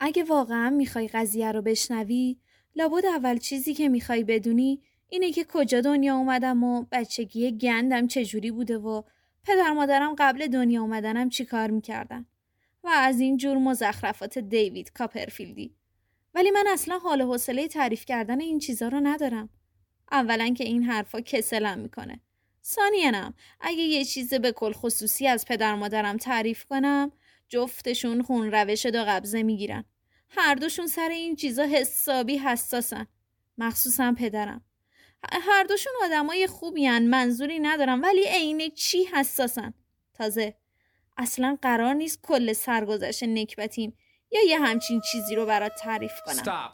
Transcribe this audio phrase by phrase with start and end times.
[0.00, 2.38] اگه واقعا می‌خوای قضیه رو بشنوی
[2.76, 8.50] لابد اول چیزی که می‌خوای بدونی اینه که کجا دنیا اومدم و بچگی گندم چجوری
[8.50, 9.02] بوده و
[9.44, 12.26] پدر مادرم قبل دنیا اومدنم چی کار می‌کردن
[12.84, 15.74] و از این جور مزخرفات دیوید کاپرفیلدی.
[16.34, 19.48] ولی من اصلا حال حوصله تعریف کردن این چیزا رو ندارم.
[20.12, 22.20] اولا که این حرفا کسلم می‌کنه.
[22.64, 27.12] ثانیاً اگه یه چیز به کل خصوصی از پدر مادرم تعریف کنم
[27.50, 29.84] جفتشون خون روش دو قبضه می‌گیرن.
[30.28, 33.06] هر دوشون سر این چیزا حسابی حساسن.
[33.58, 34.64] مخصوصا پدرم.
[35.32, 39.74] هر دوشون آدمای خوبی منظوری ندارم ولی عین چی حساسن.
[40.14, 40.56] تازه
[41.16, 43.96] اصلا قرار نیست کل سرگذشت نکبتیم
[44.30, 46.72] یا یه همچین چیزی رو برات تعریف کنم.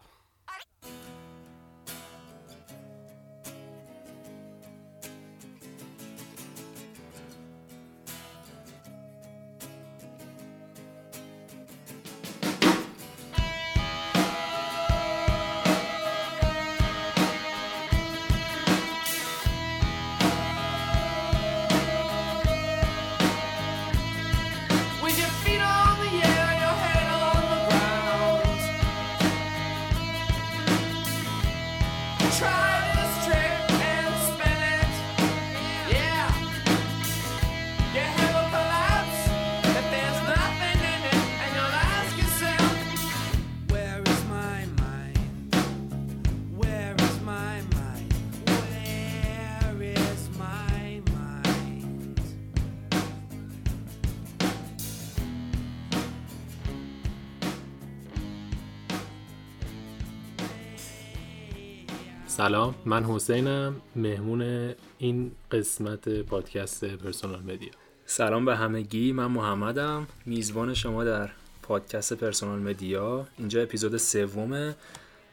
[62.37, 67.71] سلام من حسینم مهمون این قسمت پادکست پرسونال مدیا.
[68.07, 71.31] سلام به همگی من محمدم میزبان شما در
[71.63, 73.27] پادکست پرسونال مدیا.
[73.39, 74.77] اینجا اپیزود سومه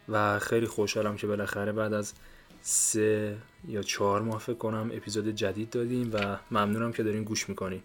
[0.09, 2.13] و خیلی خوشحالم که بالاخره بعد از
[2.61, 7.81] سه یا چهار ماه فکر کنم اپیزود جدید دادیم و ممنونم که دارین گوش می‌کنین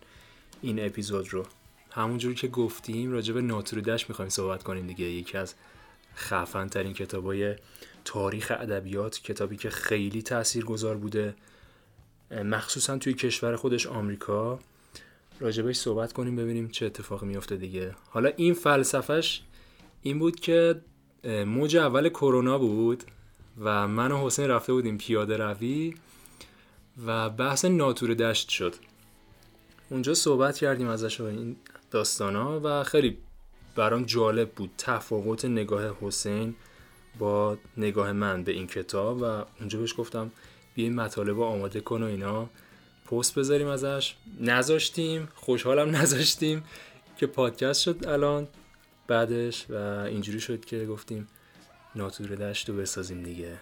[0.62, 1.47] این اپیزود رو.
[1.91, 5.04] همونجوری که گفتیم راجع به ناتوریدش می‌خوایم صحبت کنیم دیگه.
[5.04, 5.54] یکی از
[6.16, 7.56] خفن ترین کتابای
[8.08, 11.34] تاریخ ادبیات کتابی که خیلی تأثیر گذار بوده
[12.30, 14.58] مخصوصا توی کشور خودش آمریکا.
[15.41, 17.94] راجبش صحبت کنیم ببینیم چه اتفاقی میفته دیگه.
[18.10, 19.42] حالا این فلسفهش
[20.02, 20.80] این بود که
[21.24, 23.04] موج اول کرونا بود
[23.60, 25.94] و من و حسین رفته بودیم پیاده روی
[27.06, 28.75] و بحث ناتور دشت شد.
[29.90, 31.56] اونجا صحبت کردیم ازش این
[31.90, 33.19] داستانا و خیلی
[33.76, 36.54] برام جالب بود تفاوت نگاه حسین
[37.19, 40.30] با نگاه من به این کتاب و اونجا بهش گفتم
[40.74, 42.50] بیا این مطالب آماده کن و اینا.
[43.06, 44.16] پست بذاریم ازش.
[44.41, 46.64] نذاشتیم خوشحالم نذاشتیم
[47.16, 48.48] که پادکست شد الان.
[49.06, 51.28] بعدش و اینجوری شد که گفتیم
[51.94, 53.58] ناتور دشت رو بسازیم دیگه.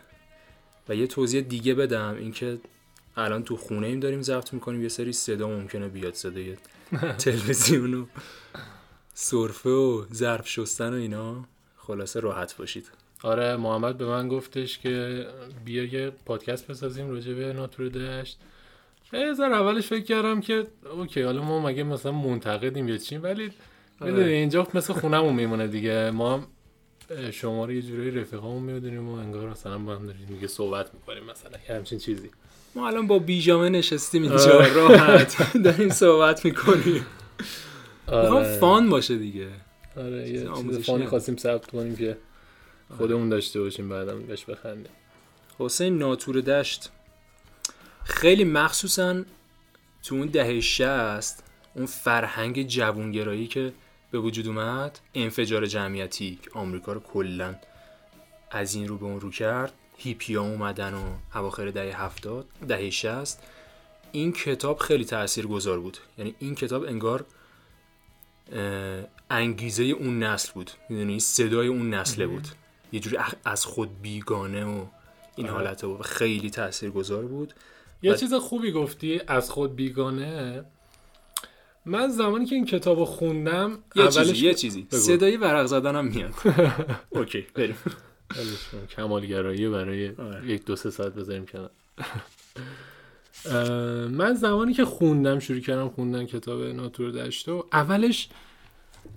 [0.88, 2.58] و یه توضیح دیگه بدم اینکه
[3.16, 6.56] الان تو خونه ایم داریم ضبط می‌کنیم یه سری صدا ممکنه بیاد صدای
[7.18, 8.06] تلویزیون و
[9.14, 11.44] سرفه و ظرف شستن و اینا.
[11.76, 12.90] خلاصه راحت باشید.
[13.22, 15.27] آره محمد به من گفتش که
[15.65, 18.38] بیا یه پادکست بسازیم راجع به ناتور دشت.
[19.12, 20.66] یه اولش فکر کردم که
[20.97, 23.50] اوکی حالا ما مگه مثلا منتقدیم یا چیم ولی
[24.00, 24.32] می‌دونی آره.
[24.32, 26.10] اینجا مثل خونمون میمونه دیگه.
[26.10, 26.47] ما هم
[27.31, 31.25] شما رو یه جوری رفیقامون می‌دونیم و انگار مثلا با هم داریم دیگه صحبت می‌کنیم
[31.25, 32.31] مثلا یه همچین چیزی.
[32.75, 34.59] ما الان با بیجامه نشستیم اینجا.
[34.59, 34.72] آره.
[34.72, 35.37] راحت.
[35.65, 37.06] داریم صحبت می‌کنیم.
[38.06, 38.59] آره.
[38.59, 39.49] فان باشه دیگه.
[39.97, 42.16] آره یه فانی خواستیم ثبت کنیم که
[42.97, 44.92] خودمون داشته باشیم بعدم بهش بخندیم.
[45.58, 46.91] حسین ناتور دشت.
[48.04, 49.22] خیلی مخصوصا
[50.02, 51.44] تو اون دهه شست
[51.75, 53.72] اون فرهنگ جوونگرایی که
[54.10, 57.54] به وجود اومد انفجار جمعیتی که آمریکا رو کلا
[58.50, 59.72] از این رو به اون رو کرد.
[59.96, 63.42] هیپیا اومدن و اواخر دهه هفتاد دهه شست.
[64.12, 65.98] این کتاب خیلی تأثیر گذار بود.
[66.19, 67.25] یعنی این کتاب انگار
[69.30, 70.70] انگیزه اون نسل بود.
[70.88, 72.49] می‌دونی؟ صدای اون نسله بود.
[72.96, 74.87] یه جوری از خود بیگانه و
[75.37, 75.56] این آره.
[75.56, 76.50] حالت و خیلی
[76.94, 77.54] گذار بود.
[78.02, 80.64] یه چیز خوبی گفتی از خود بیگانه؟
[81.84, 84.87] من زمانی که این کتاب خوندم یه اولش چیزی, یه چیزی.
[84.90, 86.34] صدای ورق زدنم میاد.
[87.10, 87.76] اوکی بریم.
[88.96, 90.50] کمالگرایی برای آره.
[90.50, 91.70] یک دو سه ساعت بذاریم کنار.
[94.20, 98.28] من زمانی که خوندم شروع کردم خوندن کتاب ناتور دشتو اولش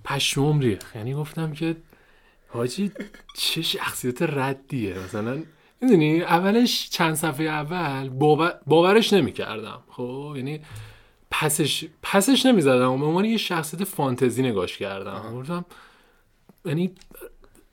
[0.04, 1.76] پشمام ریخ یعنی گفتم که
[2.52, 2.92] حاجی
[3.34, 5.42] چه شخصیت ردیه؟ مثلا
[5.80, 8.54] می‌دونی اولش چند صفحه اول باور...
[8.66, 9.82] باورش نمی‌کردم.
[9.88, 10.60] خب یعنی
[11.30, 13.00] پسش پسش نمی‌زدم.
[13.00, 15.40] به عنوان یه شخصیت فانتزی نگاش کردم.
[15.40, 15.64] گفتم
[16.64, 16.94] یعنی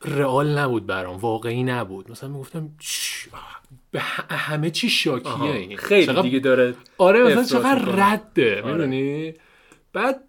[0.06, 2.12] رئال نبود برام واقعی نبود.
[2.12, 2.70] مثلا می‌گفتم
[3.92, 5.78] به همه چی شاکیه این.
[5.78, 6.22] خیلی چقدر...
[6.22, 8.74] دیگه داره آره مثلا چقدر رده آره.
[8.74, 9.34] می‌دونی؟
[9.94, 10.24] بعد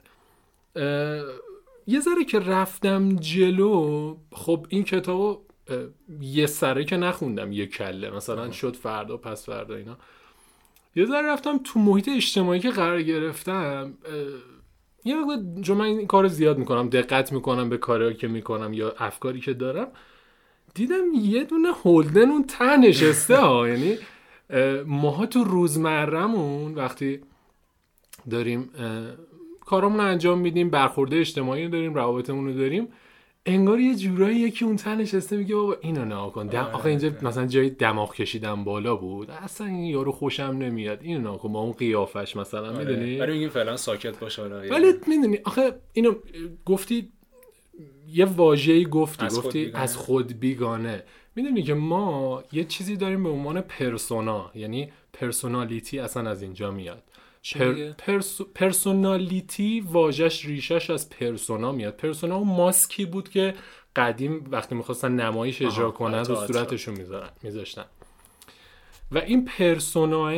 [1.88, 5.38] یه ذره که رفتم جلو خب این کتابو
[6.20, 9.96] یه سره که نخوندم یه کله مثلا شد فردا پس فردا اینا.
[10.96, 13.94] یه ذره رفتم تو محیط اجتماعی که قرار گرفتم
[15.05, 18.94] یه وقت چون من این کار زیاد می‌کنم دقت می‌کنم به کاری که می‌کنم یا
[18.99, 19.88] افکاری که دارم
[20.75, 23.69] دیدم یه دونه هولدن اون ته نشسته ها.
[23.73, 23.99] یعنی
[24.87, 27.20] ماها تو روزمرمون وقتی
[28.31, 28.70] داریم
[29.69, 32.88] کارامون رو انجام میدیم برخورده اجتماعی داریم روابطمون رو داریم.
[33.47, 36.47] انگار یه جورایی یکی اون تن نشسته میگه بابا اینو نه کن.
[36.47, 36.70] دم...
[36.73, 39.31] آخه اینجا مثلا جای دماغ کشیدن بالا بود.
[39.31, 40.99] اصلا این یارو خوشم نمیاد.
[41.03, 42.79] اینو نه کن با اون قیافش مثلا آره.
[42.79, 46.15] می‌دونی؟ ولی میگیم فعلا ساکت باش آره ولی می‌دونی آخه اینو
[46.67, 47.12] گفتی
[48.09, 51.03] یه واژه‌ای گفتی از گفتی خود از خود بیگانه.
[51.37, 57.03] می‌دونی که ما یه چیزی داریم به عنوان پرسونا یعنی personality اصلا از اینجا میاد.
[57.55, 61.96] پر، پرس، personality واژش ریشش از پرسونا میاد.
[61.96, 63.55] پرسونا اون ماسکی بود که
[63.96, 66.99] قدیم وقتی می‌خواستن نمایش اجرا کنن رو صورتشون
[67.43, 67.85] میذاشتن.
[69.12, 70.32] و این پرسوناه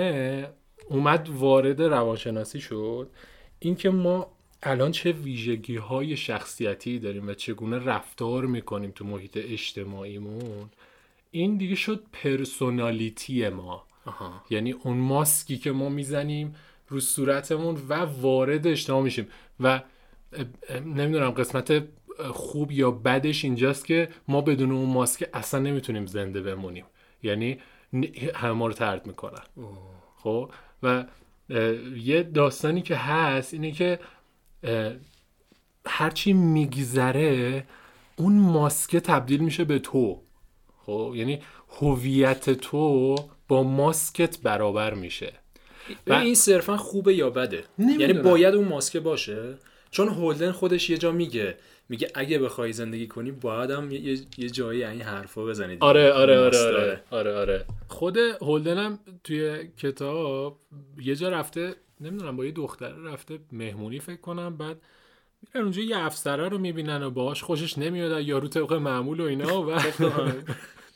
[0.88, 3.10] اومد وارد روانشناسی شد.
[3.58, 4.30] اینکه ما
[4.62, 10.70] الان چه ویژگی های شخصیتی داریم و چگونه رفتار می‌کنیم تو محیط اجتماعیمون
[11.30, 13.86] این دیگه شد پرسونالیتی ما.
[14.50, 16.54] یعنی اون ماسکی که ما می‌زنیم
[16.90, 19.28] رو صورتمون و وارد اجتماع میشیم.
[19.60, 19.80] و
[20.86, 21.84] نمی‌دونم قسمت
[22.30, 26.84] خوب یا بدش اینجاست که ما بدون اون ماسک اصلا نمی‌تونیم زنده بمونیم.
[27.22, 27.58] یعنی
[28.34, 29.42] همه ما رو ترد می‌کنن.
[30.16, 30.50] خب؟
[30.82, 31.04] و
[31.96, 33.98] یه داستانی که هست اینه که
[35.86, 37.64] هرچی میگذره
[38.16, 40.22] اون ماسکه تبدیل میشه به تو.
[40.78, 41.40] خب؟ یعنی
[41.80, 43.16] هویت تو
[43.48, 45.32] با ماسکت برابر میشه.
[46.06, 49.54] و این صرفا خوبه یا بده؟ یعنی باید اون ماسکه باشه؟
[49.90, 51.56] چون هولدن خودش یه جا میگه
[51.88, 56.38] میگه اگه بخوای زندگی کنی باید هم یه, یه جایی این حرفا بزنید آره آره
[56.38, 57.64] آره آره, آره آره.
[57.88, 60.58] خود هولدن هم توی کتاب
[61.02, 64.76] یه جا رفته نمی‌دونم با یه دختر رفته مهمونی فکر کنم بعد
[65.42, 69.62] میرن اونجا یه افسره رو می‌بینن و باهاش خوشش نمیاد یارو طبق معمول و اینا
[69.62, 69.74] و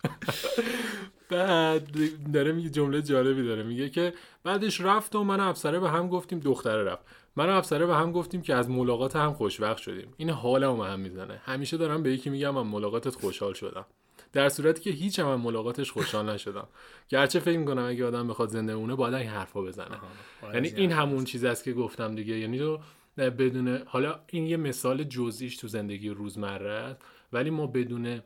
[1.34, 1.88] بعد
[2.32, 3.62] داره میگه جمله جالبی داره.
[3.62, 4.14] میگه که
[4.44, 7.04] بعدش رفت و من افسره به هم گفتیم دختره رفت.
[7.36, 10.14] من افسره به هم گفتیم که از ملاقات هم خوشوقت شدیم.
[10.16, 11.40] این حالمو هم می‌زنه.
[11.44, 13.86] همیشه دارم به یکی میگم من ملاقاتت خوشحال شدم.
[14.32, 16.68] در صورتی که هیچ هم ملاقاتش خوشحال نشدم.
[17.08, 19.98] گرچه فکر می‌کنم اگه آدم بخواد زنده مونه باید این حرفا بزنه.
[20.54, 22.38] یعنی این همون چیز است که گفتم دیگه.
[22.38, 22.78] یعنی تو
[23.18, 27.02] بدون حالا این یه مثال جزئیش تو زندگی روزمره است.
[27.32, 28.20] ولی ما بدون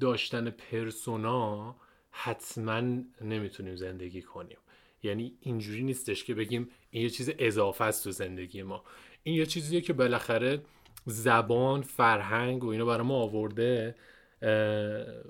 [0.00, 1.76] داشتن پرسونا
[2.18, 2.80] حتما
[3.20, 4.58] نمی‌تونیم زندگی کنیم.
[5.02, 8.84] یعنی اینجوری نیستش که بگیم این یه چیز اضافه است تو زندگی ما.
[9.22, 10.62] این یه چیزیه که بالاخره
[11.06, 13.94] زبان فرهنگ و اینا برای ما آورده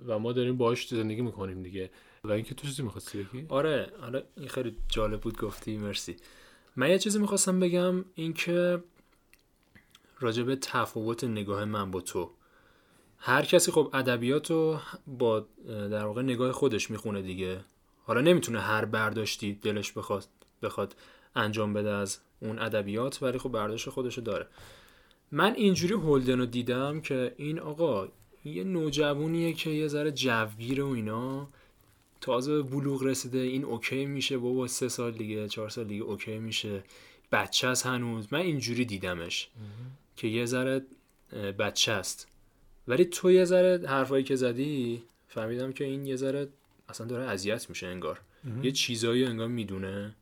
[0.06, 1.90] و ما داریم باهاش زندگی می‌کنیم دیگه.
[2.24, 6.16] و اینکه تو چیزی می‌خواستی بگی؟ آره آره این خیلی جالب بود گفتی مرسی.
[6.76, 8.82] من یه چیزی می‌خواستم بگم اینکه
[10.20, 12.30] راجب تفاوت نگاه من با تو.
[13.18, 17.60] هر کسی خب ادبیات رو با در واقع نگاه خودش می‌خونه دیگه.
[18.04, 20.26] حالا نمی‌تونه هر برداشتی دلش بخواد
[20.62, 20.96] بخواد
[21.36, 24.46] انجام بده از اون ادبیات ولی خب برداشت خودشو داره.
[25.32, 28.08] من اینجوری هولدن رو دیدم که این آقا
[28.44, 31.48] یه نوجوونیه که یه ذره جوگیره و اینا
[32.20, 36.38] تازه به بلوغ رسیده این اوکی میشه بابا سه سال دیگه چهار سال دیگه اوکی
[36.38, 36.82] میشه
[37.32, 38.26] بچه است هنوز.
[38.32, 39.48] من اینجوری دیدمش
[40.16, 40.82] که یه ذره
[41.58, 42.28] بچه است.
[42.88, 46.48] ولی تو یه ذره حرفایی که زدی فهمیدم که این یه ذره
[46.88, 48.20] اصلا داره اذیت میشه انگار.
[48.62, 50.16] یه چیزایی انگار می‌دونه.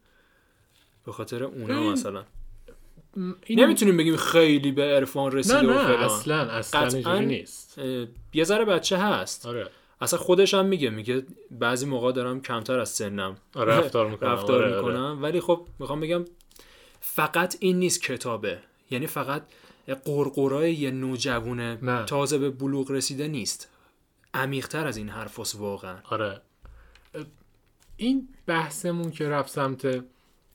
[1.06, 2.24] به خاطر اونا مثلا.
[3.50, 7.78] نمی‌تونیم بگیم خیلی به عرفان رسیده نه نه و اصلا اصلا نیست.
[8.32, 9.46] یه ذره بچه هست.
[9.46, 9.68] آره.
[10.00, 13.36] اصلا خودش هم میگه میگه بعضی موقع دارم کمتر از سنم.
[13.54, 14.96] آره رفتار می‌کنم, رفتار آره می‌کنم.
[15.04, 15.20] آره.
[15.20, 16.24] ولی خب می‌خوام بگم
[17.00, 18.58] فقط این نیست کتابه.
[18.90, 19.42] یعنی فقط
[19.86, 22.04] قرقرای یه نوجوونه.
[22.06, 23.68] تازه به بلوغ رسیده نیست.
[24.34, 25.96] عمیقتر از این حرف واقعا.
[26.04, 26.40] آره.
[27.96, 30.04] این بحثمون که رفت سمت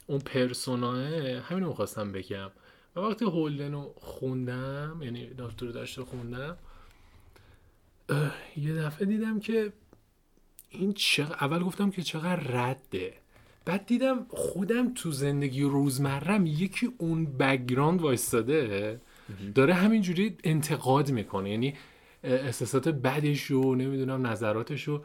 [0.08, 0.98] اون پرسوناه
[1.40, 2.52] همین رو می‌خواستم بگم.
[2.96, 6.58] و وقتی هولدن رو خوندم یعنی دکتر داشته خوندم
[8.58, 9.74] یه دفعه دیدم که
[10.70, 13.14] این چقدر اول گفتم که چقدر رده.
[13.66, 19.02] بعد دیدم خودم تو زندگی روزمرم یکی اون بگراند وایستاده.
[19.56, 21.50] داره همینجوری انتقاد می‌کنه.
[21.50, 21.74] یعنی
[22.24, 25.04] احساسات بدش رو نمی‌دونم نظراتش رو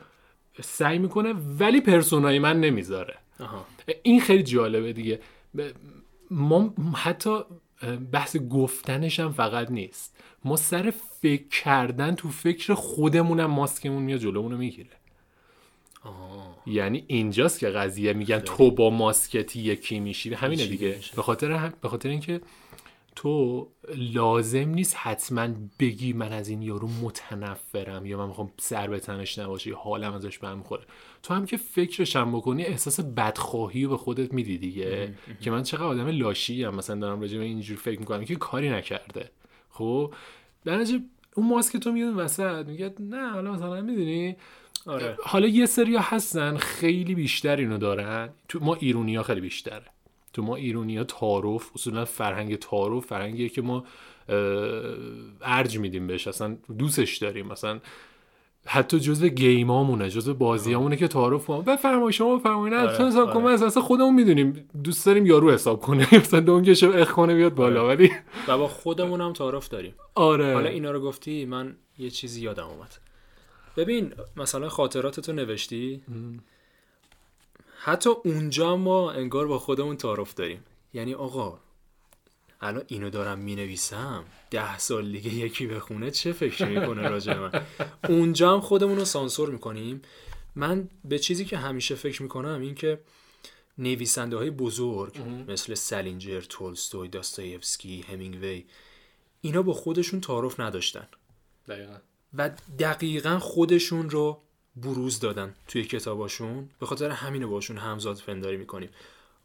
[0.62, 3.14] سعی می‌کنه ولی پرسونای من نمی‌ذاره.
[3.40, 3.66] آها.
[4.02, 5.20] این خیلی جالبه دیگه.
[6.30, 7.38] ما حتی
[8.12, 10.16] بحث گفتنش هم فقط نیست.
[10.44, 14.90] ما سر فکر کردن تو فکر خودمونم ماسکمون میاد جلومونو می‌گیره.
[16.04, 20.34] آها یعنی اینجاست که قضیه میگن تو با ماسکتی یکی میشی.
[20.34, 20.98] همینه دیگه.
[21.16, 21.72] به خاطر هم...
[21.80, 22.40] به خاطر اینکه
[23.16, 29.00] تو لازم نیست حتما بگی من از این یارو متنفرم یا من می‌خوام سر به
[29.00, 30.82] تنش نباشه یا حالم ازش به می‌خوره
[31.22, 35.14] تو هم که فکرش هم بکنی احساس بدخواهی رو به خودت میدی دیگه.
[35.40, 38.70] که من چقدر آدم لاشی هم مثلا دارم راجع به اینجور فکر می‌کنم که کاری
[38.70, 39.30] نکرده.
[39.70, 40.14] خب؟
[40.64, 41.04] در نتیجه
[41.34, 44.36] اون ماسک تو میاد وسط میگه نه حالا مثلا می‌دونی؟
[44.86, 45.16] آره.
[45.22, 48.28] حالا یه سری هستن خیلی بیشتر اینو دارن.
[48.48, 49.93] تو ما ایرونی ها خیلی بیشتره.
[50.34, 53.84] تو ما ایرونی ها تعارف اصولا فرهنگ تعارف فرهنگیه که ما
[55.42, 56.28] ارج میدیم بهش.
[56.28, 57.46] اصلا دوستش داریم.
[57.46, 57.80] مثلا
[58.66, 61.60] حتی جزء گیمامونه جزء بازیامونه که تعارف ما.
[61.60, 62.80] بفرمایید شما بفرمایید نه.
[62.80, 63.42] آره، تو حساب کن.
[63.42, 63.56] آره.
[63.56, 64.68] من اصلا خودمون می‌دونیم.
[64.84, 66.08] دوست داریم یارو حساب کنه.
[66.20, 67.88] مثلا دونگش اخ کنه بیاد بالا.
[67.88, 68.10] ولی
[68.48, 69.94] و با خودمون هم تعارف داریم.
[70.14, 70.54] آره.
[70.54, 72.96] حالا اینا رو گفتی من یه چیزی یادم اومد.
[73.76, 76.02] ببین مثلا خاطراتتو نوشتی؟
[77.86, 80.64] حتی اونجا ما انگار با خودمون تعارف داریم.
[80.94, 81.58] یعنی آقا
[82.60, 87.64] الان اینو دارم می نویسم ده سال دیگه یکی بخونه چه فکر می‌کنه راجع من؟
[88.08, 90.02] اونجا هم خودمون رو سانسور می‌کنیم.
[90.54, 93.00] من به چیزی که همیشه فکر می‌کنم این که
[93.78, 98.64] نویسنده های بزرگ مثل سلینجر، تولستوی، داستایفسکی، همینگوی
[99.40, 101.08] اینا با خودشون تعارف نداشتن.
[101.68, 101.96] دقیقا.
[102.34, 104.40] و دقیقا خودشون رو
[104.76, 106.70] بروز دادن توی کتاباشون.
[106.80, 108.90] به خاطر همینو باشون همزاد پنداری می‌کنیم.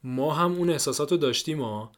[0.03, 1.91] ما هم اون احساسات رو داشتیم ما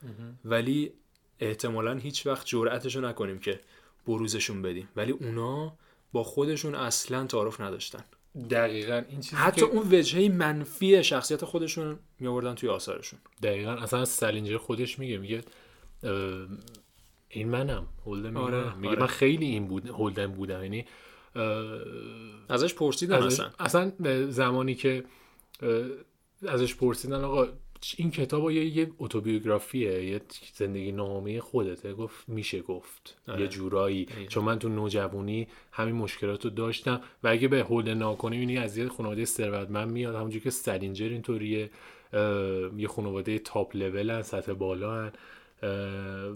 [0.46, 0.94] ولی
[1.40, 3.60] احتمالا هیچ وقت جرأتش رو نکنیم که
[4.08, 4.90] بروزشون بدیم.
[4.96, 5.74] ولی اونا
[6.12, 8.04] با خودشون اصلا تعارف نداشتن.
[8.50, 13.20] دقیقا این چیزی حتی که اون وجهه منفی شخصیت خودشون میآوردن توی آثارشون.
[13.44, 15.44] دقیقا اصلا سلینجر خودش میگه میگه
[17.30, 19.00] این منم هولدن آره، میگه آره.
[19.00, 20.64] من خیلی این بود هولدن بودم.
[20.64, 20.86] یعنی
[22.50, 23.50] ازش پرسیدن ازش- اصلا.
[23.60, 25.04] اصلا به زمانی که
[26.48, 27.48] ازش پرسیدن آقا
[27.98, 30.22] این کتاب یه, یه autobiography ه یه
[30.54, 31.94] زندگی نامه خودته.
[31.94, 33.18] گفت میشه گفت.
[33.28, 33.42] آره.
[33.42, 34.08] یه جورایی.
[34.30, 37.02] چون من تو نوجوانی همین مشکلات رو داشتم.
[37.24, 40.16] و اگه به هولدن نگا کنی اینی از یه خانواده ثروتمند میاد.
[40.16, 41.70] همونجور که سلینجر اینطوریه.
[42.78, 45.12] یه خانواده top level سطح بالا هن.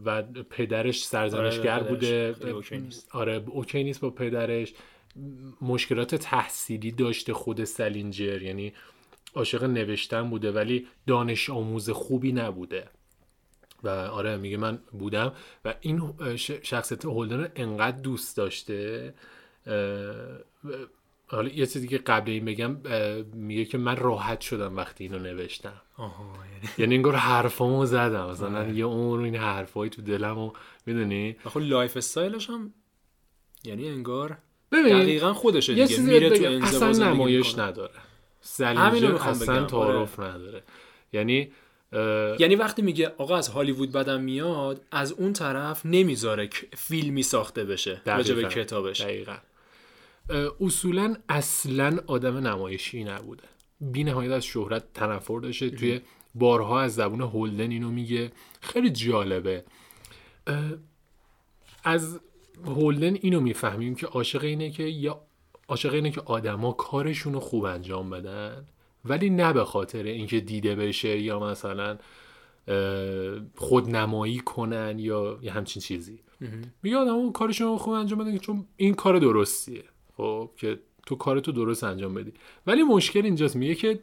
[0.05, 2.36] و پدرش سرزنشگر آره، بوده.
[2.48, 3.15] OK نیست.
[3.15, 4.74] آره OK نیست با پدرش.
[5.62, 8.41] مشکلات تحصیلی داشته خود سلینجر.
[8.41, 8.74] یعنی
[9.36, 12.89] عاشق نوشتن بوده ولی دانش آموز خوبی نبوده.
[13.84, 15.34] و آره میگه من بودم.
[15.65, 16.13] و این
[16.63, 19.13] شخصیت هولدن رو انقدر دوست داشته
[21.27, 22.77] حالا یه چیزی که قبل این بگم
[23.34, 25.82] میگه که من راحت شدم وقتی اینو نوشتم.
[25.98, 28.29] آها یعنی؟ یعنی انگار حرفامو زدم.
[28.29, 30.51] مثلا یه عمر این حرفایی تو دلم و
[30.86, 32.74] می‌دونی خب lifestyle ش هم
[33.63, 34.38] یعنی انگار
[34.72, 35.98] ببین دقیقا خودشه یه دیگه.
[35.98, 37.58] چیزی میره تو اصلا نمایش.
[37.58, 37.94] نداره.
[38.60, 40.63] می‌خوام اصلا بگم، تعارف نداره.
[41.13, 41.51] یعنی
[42.39, 47.63] یعنی وقتی میگه آقا از هالیوود بدم میاد از اون طرف نمی‌ذاره که فیلمی ساخته
[47.63, 48.44] بشه راجع به.
[48.44, 49.01] کتابش.
[49.01, 49.36] دقیقا.
[50.62, 53.44] اصولا اصلا آدم نمایشی نبوده.
[53.79, 55.70] بی نهایت از شهرت تنفر داشته.
[55.70, 56.01] توی
[56.36, 58.32] بارها از زبون هولدن اینو میگه.
[58.62, 59.63] خیلی جالبه.
[61.84, 62.20] از
[62.65, 65.22] هولدن اینو می‌فهمیم که عاشق اینه که یا
[65.67, 68.65] عاشق اینه که آدما کارشون رو خوب انجام بدن
[69.05, 71.98] ولی نه به خاطر اینکه دیده بشه یا مثلا
[73.55, 76.20] خودنمایی کنن یا یه همچین چیزی.
[76.84, 79.84] میگه آدم کارشون رو خوب انجام بدن چون این کار درستیه.
[80.18, 82.34] خب که تو کارتو درست انجام بدی.
[82.68, 84.00] ولی مشکل اینجاست میگه که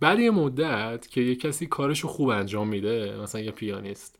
[0.00, 4.18] بعد یه مدت که یه کسی کارشو خوب انجام میده مثلا یه پیانیست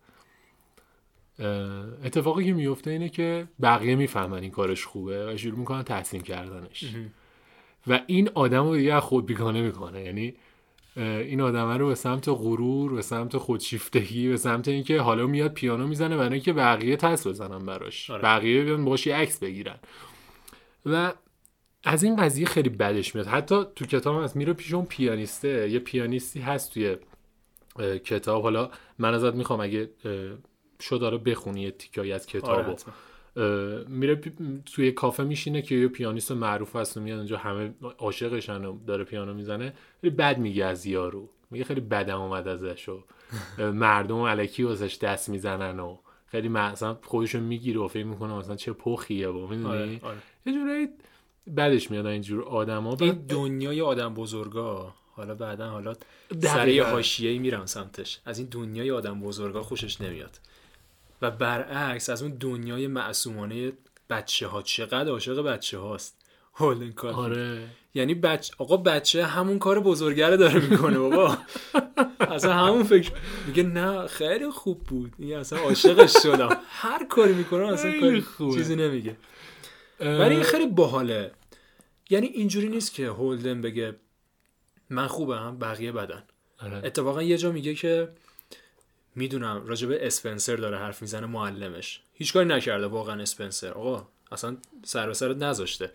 [2.05, 6.85] اتفاقی که میفته اینه که بقیه می‌فهمن این کارش خوبه و شروع می‌کنن تحسین کردنش.
[7.87, 10.05] و این آدم رو دیگه خود بیگانه می‌کنه.
[10.05, 10.35] یعنی
[10.97, 15.87] این آدم رو به سمت غرور به سمت خودشیفتگی به سمت اینکه حالا میاد پیانو
[15.87, 18.11] می‌زنه برای اینکه بقیه تس بزنن براش.
[18.11, 18.23] آره.
[18.23, 19.77] بقیه بیان باش یه عکس بگیرن.
[20.87, 21.13] و
[21.85, 23.27] از این قضیه خیلی بدش میاد.
[23.27, 24.37] حتی تو کتاب هست.
[24.37, 25.71] میره پیش اون پیانیسته.
[25.71, 26.97] یه پیانیستی هست توی
[28.05, 28.43] کتاب.
[28.43, 29.91] حالا من ازت می‌خوام اگه
[30.81, 32.77] شد داره بخونی یه تیکایی از آره کتابو.
[33.37, 37.75] اه، میره پی- توی کافه میشینه که یه پیانیست معروف هست و میاد اونجا همه
[37.99, 39.73] عاشقشن و داره پیانو می‌زنه.
[40.01, 41.29] خیلی بد میگه از یارو.
[41.51, 43.05] میگه خیلی بدم اومد ازش و
[43.59, 48.73] مردم علکی واسش دست می‌زنن و خیلی مثلا خودشو می‌گیره و فکر می‌کنه مثلا چه
[48.73, 50.17] پخیه و می‌دونی؟ آره، آره.
[50.47, 50.89] یه جورایی
[51.47, 55.95] بعدش میاد اینجور آدما این دنیای آدم بزرگا حالا بعدا حالا.
[56.43, 58.21] سر یه حاشیه‌ای میرم سمتش.
[58.27, 60.39] از این دنیای آدم بزرگا خوشش نمیاد.
[61.23, 63.73] و برعکس از اون دنیای معصومانه
[64.11, 66.17] بچه ها چقدر عاشق بچه هاست
[66.97, 67.69] کافی آره.
[67.95, 68.51] یعنی بچ...
[68.59, 71.39] آقا بچه همون کار بزرگره داره می‌کنه بابا.
[72.21, 73.13] اصلا همون فکر
[73.47, 75.13] میگه نه خیلی خوب بود.
[75.19, 76.57] این اصلا عاشقش شدم.
[76.69, 78.55] هر کاری می‌کنه اصلا کاری خوبه.
[78.55, 79.17] چیزی نمیگه.
[80.05, 81.31] ولی خیلی باحاله.
[82.11, 83.97] یعنی اینجوری نیست که هولدن بگه
[84.91, 86.23] من خوبم بقیه بدن.
[86.59, 86.81] آره.
[86.85, 88.09] اتفاقا یه جا میگه که
[89.15, 92.01] می‌دونم راجب اسپنسر داره حرف می‌زنه معلمش.
[92.15, 93.73] هیچ کاری نکرده واقعا اسپنسر.
[93.73, 95.91] آقا اصلا سر به سرت نذاشته.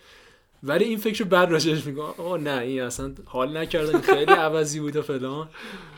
[0.64, 4.80] ولی این فکر بعد راجبش میگه آقا نه این اصلا حال نکرده این خیلی عوضی
[4.80, 5.50] بود و فلان.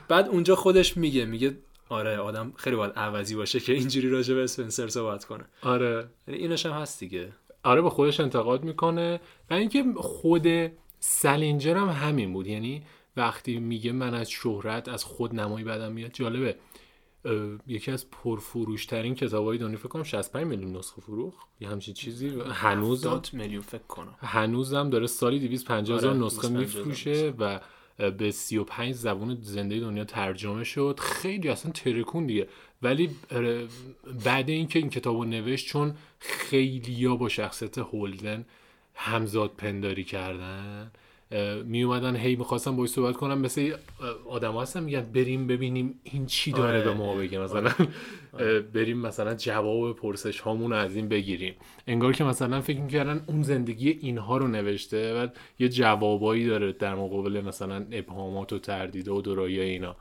[0.07, 1.57] بعد اونجا خودش میگه میگه
[1.89, 5.45] آره آدم خیلی باید عوضی باشه که اینجوری راجب اسپنسر صحبت کنه.
[5.61, 6.07] آره.
[6.27, 7.29] یعنی اینش هم هست دیگه.
[7.63, 9.19] آره به خودش انتقاد می‌کنه.
[9.49, 10.47] و اینکه خود
[10.99, 12.47] سلینجر هم همین بود.
[12.47, 12.83] یعنی
[13.17, 16.55] وقتی میگه من از شهرت از خود نمایی بدم میاد جالبه.
[17.67, 21.47] یکی از پرفروشترین کتابای دنیا فکر کنم 65 میلیون نسخه فروخت.
[21.59, 22.27] یه همچین چیزی.
[22.51, 24.15] هنوز 70 میلیون فکر کنم.
[24.19, 27.59] هنوزم داره سالی 250 هزار آره، نسخه 250,000 میفروشه و
[28.11, 30.99] به 35 زبون زنده دنیا ترجمه شد.
[31.01, 32.47] خیلی اصلا ترکون دیگه.
[32.81, 33.09] ولی
[34.25, 38.45] بعد اینکه این کتابو نوشت چون خیلیا با شخصیت هولدن
[38.95, 40.91] همزاد پنداری کردن.
[41.65, 43.75] می اومدن هی می‌خواستم باید صحبت کنم مثل
[44.29, 46.83] آدم هستن میگن بریم ببینیم این چی داره آره.
[46.83, 47.71] به ما بگه مثلا.
[48.39, 51.53] اه، بریم مثلا جواب پرسش هامون از این بگیریم.
[51.87, 55.27] انگار که مثلا فکر می‌کردن اون زندگی اینها رو نوشته و
[55.59, 59.95] یه جوابایی داره در مقابل مثلا ابهامات و تردید و دورایی اینا.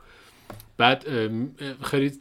[0.77, 1.07] بعد
[1.83, 2.13] خیلی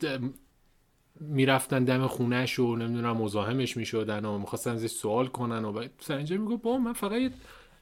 [1.19, 6.37] می‌رفتن دم خونهش و نمی‌دونم مزاحمش می‌شدن و می‌خواستن ازش سوال کنن و بعد سرنجه
[6.37, 7.31] میگو با من فقط یه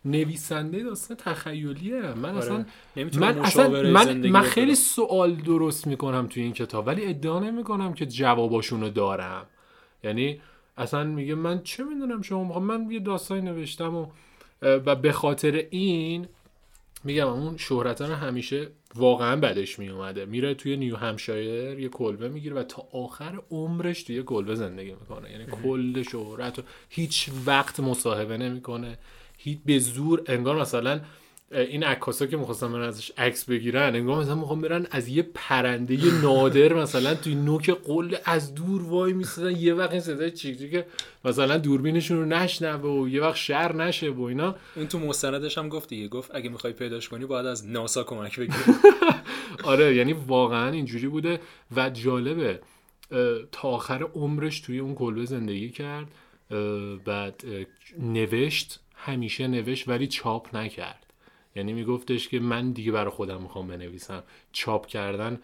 [0.05, 2.37] نویسنده داستان تخیلیه من آره.
[2.37, 2.65] اصلا
[3.19, 4.41] من اصلا من, من.
[4.41, 9.45] خیلی سوال درست می‌کنم توی این کتاب ولی ادعا نمی‌کنم که جواباشونو دارم
[10.03, 10.41] یعنی
[10.77, 14.07] اصلا میگه من چه می‌دونم شما من یه داستانی نوشتم و
[14.61, 16.27] و به خاطر این
[17.03, 22.55] میگم اون شهرت رو همیشه واقعا بدش میومده میره توی نیو همشایر یه کلبه می‌گیره
[22.55, 25.31] و تا آخر عمرش توی کلبه زندگی می‌کنه.
[25.31, 28.97] یعنی کل شهرت رو هیچ وقت مصاحبه نمی‌کنه.
[29.37, 31.01] هیچ به زور انگار مثلا
[31.51, 36.21] این عکاسا که می‌خواستن برن ازش عکس بگیرن انگار مثلا می‌خوام برن از یه پرنده
[36.21, 40.85] نادر مثلا توی نوک قله از دور وای میستدن یه وقت این صدای چیک چیک
[41.25, 44.55] مثلا دوربینشون رو نشنوه و یه وقت شر نشه و اینا.
[44.75, 48.39] اون تو مستندش هم گفت دیگه گفت اگه می‌خوای پیداش کنی باید از ناسا کمک
[48.39, 48.59] بگیری.
[49.63, 51.39] آره یعنی واقعا اینجوری بوده
[51.75, 52.59] و جالبه.
[53.51, 56.07] تا آخر عمرش توی اون کلبه زندگی کرد
[57.05, 57.43] بعد
[57.99, 61.06] نوشت همیشه نوشت ولی چاپ نکرد.
[61.57, 64.23] یعنی میگفتش که من دیگه برای خودم می‌خوام بنویسم.
[64.51, 65.39] چاپ کردن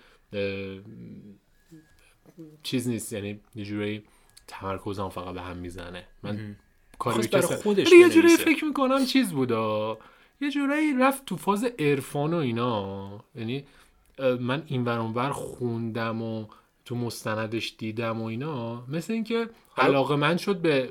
[2.64, 3.14] چیز نیست.
[3.14, 4.04] یعنی یه جوری
[4.48, 6.04] تمرکزم فقط به هم می‌زنه.
[6.24, 6.56] من
[7.00, 8.38] کاری به برای خودش یه جوری.
[8.38, 9.98] فکر می‌کنم چیز بودا.
[10.42, 13.24] یه جورایی رفت تو فاز عرفان و اینا.
[13.36, 13.66] یعنی
[14.40, 16.46] من این ور خوندم و
[16.86, 18.86] تو مستندش دیدم و اینا.
[18.86, 20.90] مثل اینکه علاقه من شد به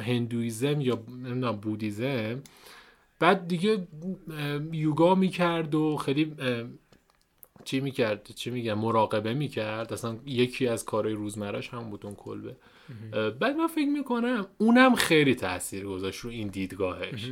[0.00, 2.42] هندویزم یا نمی‌دونم بودیزم.
[3.20, 3.88] بعد دیگه
[4.72, 6.36] یوگا می‌کرد و خیلی
[7.64, 9.92] چی می‌کرد؟ چی میگم مراقبه می‌کرد.
[9.92, 12.56] اصلا یکی از کارهای روزمرش هم بود اون کلبه.
[13.40, 17.30] بعد من فکر می‌کنم اونم خیلی تاثیر گذاشت رو این دیدگاهش.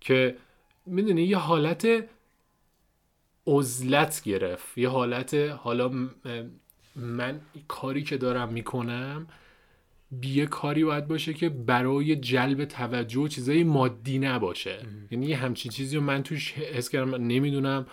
[0.00, 0.36] که
[0.86, 2.08] می‌دونی یه حالت
[3.46, 4.78] عزلت گرفت.
[4.78, 5.90] یه حالت حالا
[6.96, 9.26] من کاری که دارم می‌کنم
[10.10, 14.78] بیه کاری باید باشه که برای جلب توجه و چیزای مادی نباشه.
[15.10, 17.86] یعنی یه همچین چیزی رو من توش حس کردم نمی‌دونم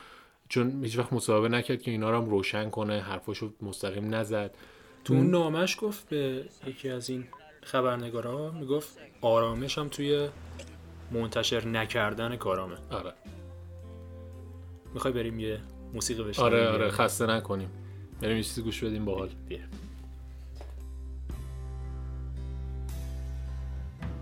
[0.50, 4.56] چون هیچ وقت مصاحبه نکرد که اینا رو هم روشن کنه حرفاشو مستقیم نزد.
[5.04, 7.26] تو اون نامش گفت به یکی از این
[7.64, 10.28] خبرنگارا می‌گفت آرامش هم توی
[11.12, 12.76] منتشر نکردن کارامه.
[12.92, 13.14] آره.
[14.94, 15.60] می‌خوای بریم یه
[15.94, 17.70] موسیقی بشنویم؟ آره آره خسته نکنیم.
[18.22, 19.30] بریم یه چیزی گوش بدیم باحال.
[19.50, 19.60] بیا.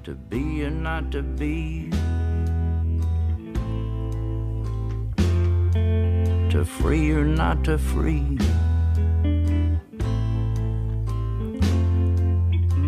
[0.03, 1.89] To be or not to be.
[6.49, 8.37] To free or not to free.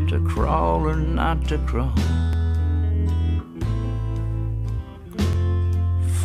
[0.10, 1.95] To crawl or not to crawl.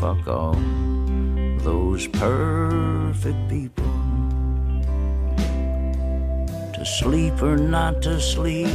[0.00, 0.59] Fuck all
[1.59, 3.85] those perfect people.
[6.74, 8.66] To sleep or not to sleep,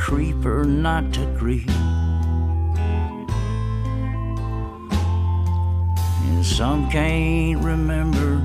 [0.00, 1.68] creep or not to creep.
[6.24, 8.38] And some can't remember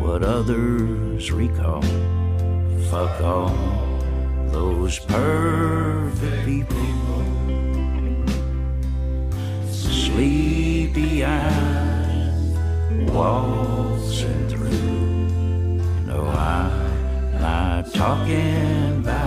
[0.00, 1.82] what others recall.
[2.90, 3.54] Fuck all
[4.50, 7.24] those perfect people.
[9.70, 12.56] Sleepy eyes
[13.12, 14.70] waltzing through.
[16.06, 19.17] No, I'm not talking about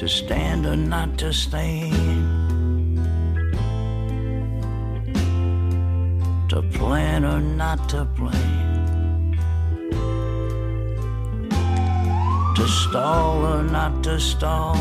[0.00, 2.96] to stand or not to stand,
[6.48, 9.36] to plan or not to plan,
[12.56, 14.74] to stall or not to stall.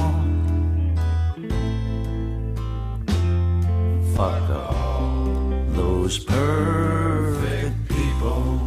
[4.15, 8.61] Fuck all those perfect people.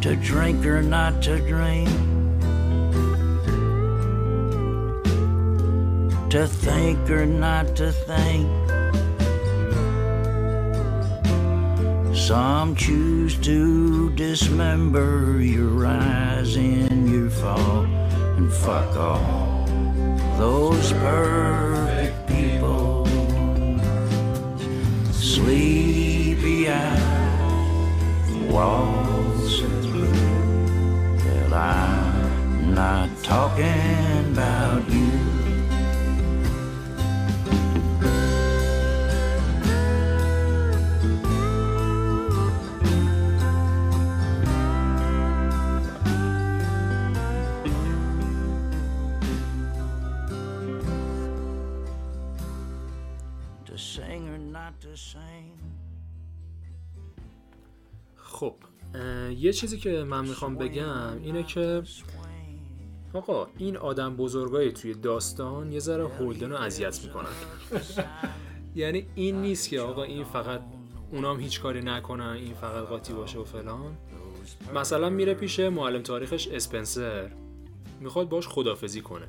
[0.00, 2.09] To drink or not to drink.
[6.30, 8.46] To think or not to think.
[12.16, 17.82] Some choose to dismember your rise and your fall,
[18.36, 19.66] and fuck all
[20.38, 23.04] those perfect people.
[25.10, 30.12] Sleepy eyes waltzing through.
[31.24, 35.19] Well, I'm not talking about you.
[59.40, 61.82] یه چیزی که من می‌خوام بگم اینه که
[63.12, 67.28] آقا این آدم بزرگایی توی داستان یه ذره هولدن رو اذیت می‌کنن.
[68.74, 70.60] یعنی این نیست که آقا این فقط
[71.12, 73.96] اونام هیچ کاری نکنن این فقط قاطی باشه و فلان.
[74.74, 77.30] مثلا میره پیش معلم تاریخش اسپنسر.
[78.00, 79.28] می‌خواد باش خدافزی کنه.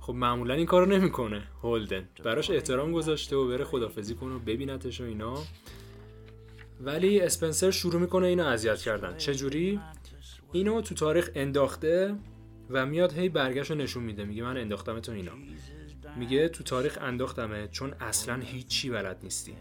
[0.00, 2.08] خب معمولا این کارو نمی‌کنه هولدن.
[2.24, 5.34] براش احترام گذاشته و بره خدافزی کنه و ببینتش و اینا.
[6.80, 9.16] ولی اسپنسر شروع می‌کنه اینو اذیت کردن.
[9.16, 9.80] چجوری؟
[10.52, 12.14] اینو تو تاریخ انداخته
[12.70, 14.24] و میاد هی برگشت رو نشون میده.
[14.24, 15.32] میگه من انداختم تو اینا.
[16.16, 19.56] میگه تو تاریخ انداختمه چون اصلا هیچی بلد نیستی.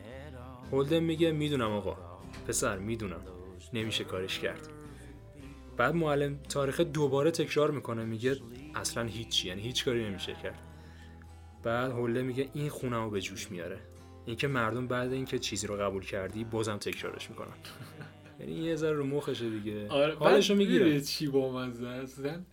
[0.71, 1.97] هولدن میگه می‌دونم آقا.
[2.47, 3.21] پسر می‌دونم.
[3.73, 4.67] نمیشه کارش کرد.
[5.77, 8.05] بعد معلم تاریخ دوباره تکرار می‌کنه.
[8.05, 8.35] میگه
[8.75, 9.47] اصلا هیچی.
[9.47, 10.59] یعنی هیچ کاری نمیشه کرد.
[11.63, 13.79] بعد هولدن میگه این خونمو به جوش میاره.
[14.25, 17.53] اینکه مردم بعد اینکه چیزی رو قبول کردی بازم تکرارش می‌کنن.
[18.39, 19.89] یعنی یه ذره رو مخشه دیگه.
[19.89, 21.01] آره حالشو می‌گیره.
[21.01, 22.45] چی با مزه زن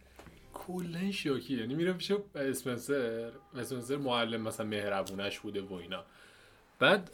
[0.53, 6.05] کلا شوکی یعنی میره پیش اسپنسر اسپنسر معلم مثلا مهربونش بوده و اینا.
[6.79, 7.11] بعد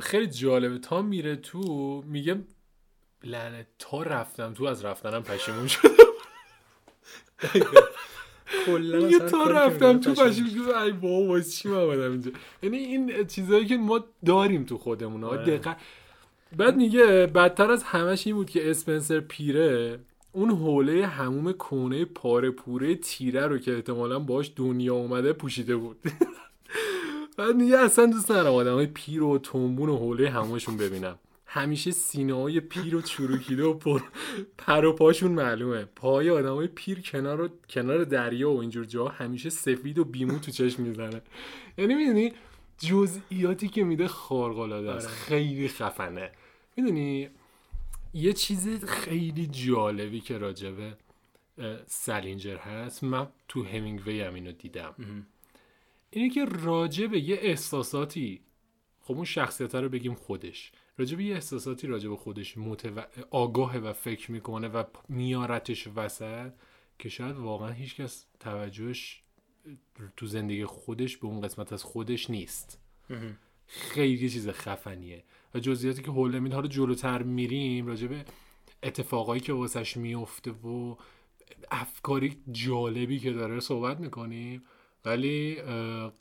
[0.00, 0.78] خیلی جالبه.
[0.78, 2.44] تا میره تو میگه
[3.24, 5.90] لعنت تا رفتم تو از رفتنم پشیمون شدم.
[8.66, 12.30] کلا اصلا تا رفتم تو پشیمون شدم ای بابا واسه چی من اومدم اینجا؟
[12.62, 15.44] یعنی این چیزایی که ما داریم تو خودمون ها آره.
[15.44, 15.76] دقت
[16.56, 19.98] بعد میگه بدتر از همش این بود که اسپنسر پیره
[20.32, 25.96] اون حوله هموم کونه پاره پوره تیره رو که احتمالا باش دنیا اومده پوشیده بود.
[27.36, 31.18] بعد میگه اصلا دوست ندارم آدم های پیر و تنبون و حوله همشون ببینم.
[31.54, 34.02] همیشه سینه های پیر و چروکیده و پر
[34.58, 35.84] پر و پاشون معلومه.
[35.84, 40.50] پای آدم های پیر کنار, کنار دریا و اینجور جا همیشه سفید و بیمو تو
[40.50, 41.22] چشم می‌زنه
[41.78, 42.32] یعنی می‌دونی
[42.78, 45.06] جزئیاتی که میده خارق‌العاده است.
[45.06, 45.16] آره.
[45.16, 46.30] خیلی خفنه.
[46.76, 47.28] می‌دونی
[48.14, 50.96] یه چیز خیلی جالبی که راجبه
[51.86, 53.04] سلینجر هست.
[53.04, 54.94] من تو همینگوی هم اینو دیدم.
[56.10, 58.40] اینه که راجبه یه احساساتی
[59.00, 60.72] خب اون شخصیت رو بگیم خودش.
[60.98, 63.00] راجبه یه احساساتی راجبه خودش متو...
[63.30, 66.52] آگاهه و فکر می‌کنه و میارتش وسط
[66.98, 69.22] که شاید واقعا هیچکس توجهش
[70.16, 72.80] تو زندگی خودش به اون قسمت از خودش نیست.
[73.66, 75.24] خیلی چیز خفنیه.
[75.54, 78.24] و جزئیاتی که هول میده حالا جلوتر میریم راجبه
[78.82, 80.96] اتفاقایی که واسش میفته و
[81.70, 84.62] افکاری جالبی که داره صحبت می‌کنیم.
[85.04, 85.54] ولی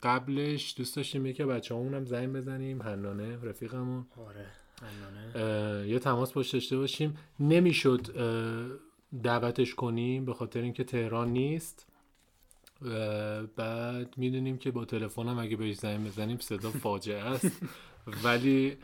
[0.04, 2.82] قبلش دوست داشتیم یکی بچه هم زنگ بزنیم.
[2.82, 4.08] هنانه رفیقمون.
[4.18, 4.46] آره.
[5.88, 7.18] یه تماس باش داشته باشیم.
[7.40, 8.02] نمی‌شد
[9.24, 11.88] دعوتش کنیم به خاطر اینکه تهران نیست.
[13.56, 17.62] بعد می‌دونیم که با تلفنم اگه بهش زنگ بزنیم صدا فاجعه است.
[18.24, 18.78] ولی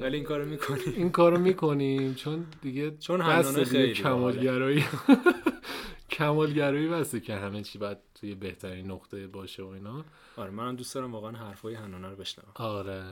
[0.00, 2.14] ولی این کارو می‌کنی این کارو می‌کنیم.
[2.14, 4.84] چون دیگه چون دیگه خیلی کمالگرایی.
[6.10, 10.04] کمالگرایی بسته که همه چی باید توی بهترین نقطه باشه و اینا.
[10.36, 12.50] آره منم دوست دارم واقعا حرفای حنانه رو بشنوم.
[12.54, 13.02] آره.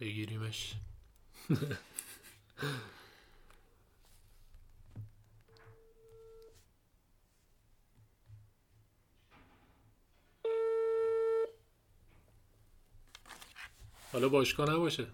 [0.00, 0.74] بگیریمش
[14.12, 15.06] حالا باشگاه نباشه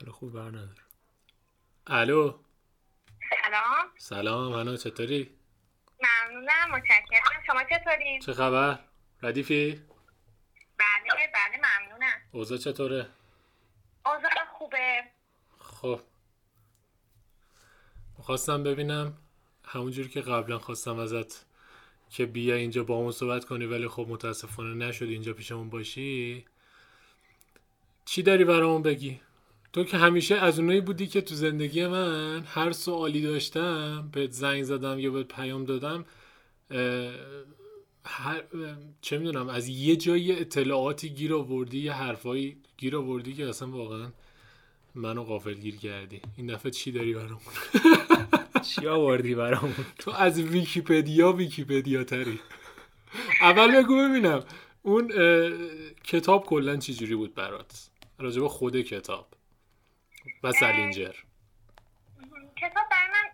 [0.00, 0.82] حالا خوب بر نداره
[1.86, 2.38] الو
[3.30, 5.38] سلام سلام هنا چطوری؟
[6.02, 8.93] ممنونم متشکرم شما چطورین؟ چه خبر؟
[9.24, 9.80] ردیفی؟
[10.78, 13.06] بله بله ممنونم اوضاع چطوره؟
[14.06, 15.04] اوضاع خوبه
[15.58, 16.00] خب
[18.22, 19.14] خواستم ببینم
[19.64, 21.44] همونجوری که قبلا خواستم ازت
[22.10, 26.44] که بیا اینجا با همون صحبت کنی ولی خب متاسفانه نشد اینجا پیشمون باشی
[28.04, 29.20] چی داری برامون بگی؟
[29.72, 34.62] تو که همیشه از اونایی بودی که تو زندگی من هر سوالی داشتم بهت زنگ
[34.62, 36.04] زدم یا بهت پیام دادم
[38.04, 38.42] هر
[39.00, 44.12] چه می‌دونم از یه جایی اطلاعاتی گیر آوردی یه حرفایی گیر آوردی که اصلا واقعا
[44.94, 46.22] منو غافل گیر کردی.
[46.36, 47.40] این دفعه چی داری برامون؟
[48.74, 52.40] چی آوردی برامون؟ تو از ویکیپدیا ویکیپدیا تری
[53.40, 54.44] اول بگو ببینم
[54.82, 55.50] اون اه،
[56.04, 59.28] کتاب کلا چی جوری بود برات؟ راجع به خود کتاب
[60.42, 61.14] و سلینجر.
[62.56, 63.30] کتاب برای من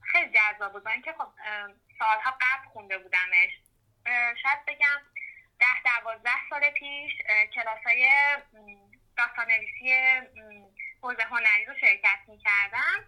[0.00, 0.82] خیلی جذاب بود.
[0.82, 1.28] برای اینکه خب
[1.98, 3.65] سالها قبل خونده بودمش.
[4.42, 5.00] شاید بگم
[5.60, 7.12] ده دوازده سال پیش
[7.54, 8.08] کلاس های
[9.16, 9.94] داستان نویسی
[11.02, 13.04] حوزه هنری رو شرکت می کردم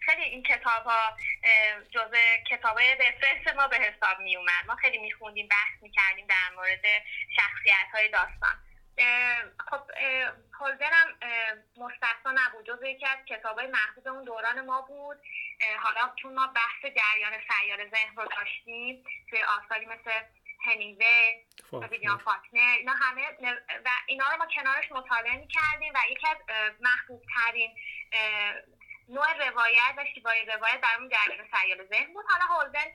[0.00, 1.16] خیلی این کتاب ها
[1.90, 5.90] جزء کتاب های رفرنس ما به حساب می اومد ما خیلی می خوندیم بحث می
[5.90, 6.84] کردیم در مورد
[7.36, 8.56] شخصیت های داستان
[9.70, 10.32] خب اه،
[11.76, 12.66] مستثنا نبود.
[12.66, 15.16] جزو یکی از کتاب های محبوب اون دوران ما بود.
[15.78, 20.10] حالا چون ما بحث جریان سیار ذهن رو داشتیم توی آثاری مثل
[20.64, 23.22] هنینگوی و ویلیام فاکنر اینا همه
[23.84, 26.36] و اینا رو ما کنارش مطالعه می کردیم و یکی از
[26.80, 27.70] محبوب ترین
[29.08, 32.24] نوع روایت و شیوای روایت برامون جریان سیال ذهن بود.
[32.28, 32.86] حالا هولدن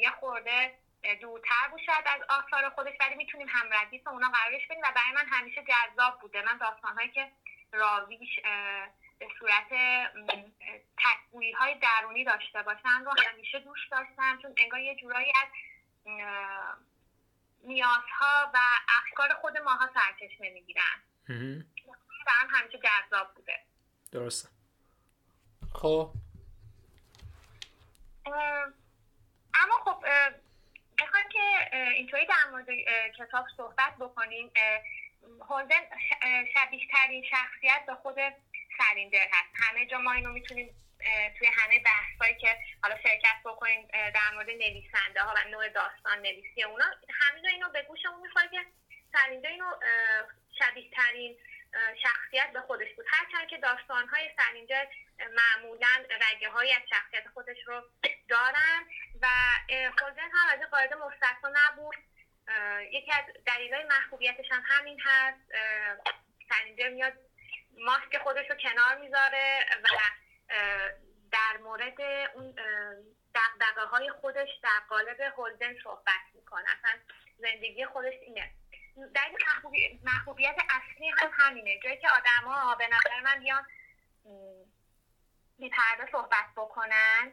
[0.00, 0.78] یه خورده
[1.20, 5.12] دورتر بود شاید از آثار خودش ولی می‌تونیم هم ردیف اونا قرارش بدیم و برای
[5.14, 6.42] من همیشه جذاب بوده.
[6.42, 7.32] من داستانهایی که
[7.72, 8.40] راویش
[9.18, 9.68] به صورت
[10.98, 15.48] تکبویی های درونی داشته باشن رو همیشه دوست داشتم چون انگار یه جورایی از
[17.64, 21.02] نیازها و افکار خود ماها سرچشمه می‌گیرن
[22.26, 23.58] برام همیشه جذاب بوده.
[24.12, 24.48] درسته.
[25.74, 26.10] خب.
[29.54, 30.04] اما خب
[30.98, 32.66] بخوایم که اینطوری در مورد
[33.18, 34.52] کتاب صحبت بکنیم.
[35.48, 35.80] هولدن
[36.54, 38.16] شبیه ترین شخصیت به خود
[38.78, 39.50] سلیندر هست.
[39.54, 40.74] همه جا ما اینو می‌تونیم
[41.38, 46.62] توی همه بحثایی که حالا شرکت بکنیم در مورد نویسنده ها و نوع داستان نویسی
[46.62, 46.84] اونا
[47.20, 48.66] همه اینو به گوشمون می‌خوره که
[49.12, 49.70] سلیندر اینو
[50.58, 51.38] شبیه ترین
[52.02, 53.06] شخصیت به خودش بود.
[53.08, 54.84] هرچند که داستان های سلینجر
[55.18, 57.82] معمولا رگه های از شخصیت خودش رو
[58.28, 58.84] دارن
[59.22, 59.26] و
[60.00, 61.96] هولدن هم از قاعده مستثنا نبود.
[62.92, 65.38] یکی از دلایل محبوبیتش هم همین هست.
[66.48, 67.12] سلینجر میاد
[67.76, 69.88] ماسک خودش رو کنار می‌ذاره و
[71.32, 72.00] در مورد
[72.34, 72.54] اون
[73.34, 76.64] دقدقه های خودش در قالب هولدن صحبت می‌کنه.
[76.78, 77.00] اصلا
[77.38, 78.50] زندگی خودش اینه.
[79.14, 81.78] دلیل محبوبی- محبوبیت اصلی هم همینه.
[81.78, 83.66] جایی که آدما به نظر من بیان
[85.58, 87.32] بی پرده صحبت بکنن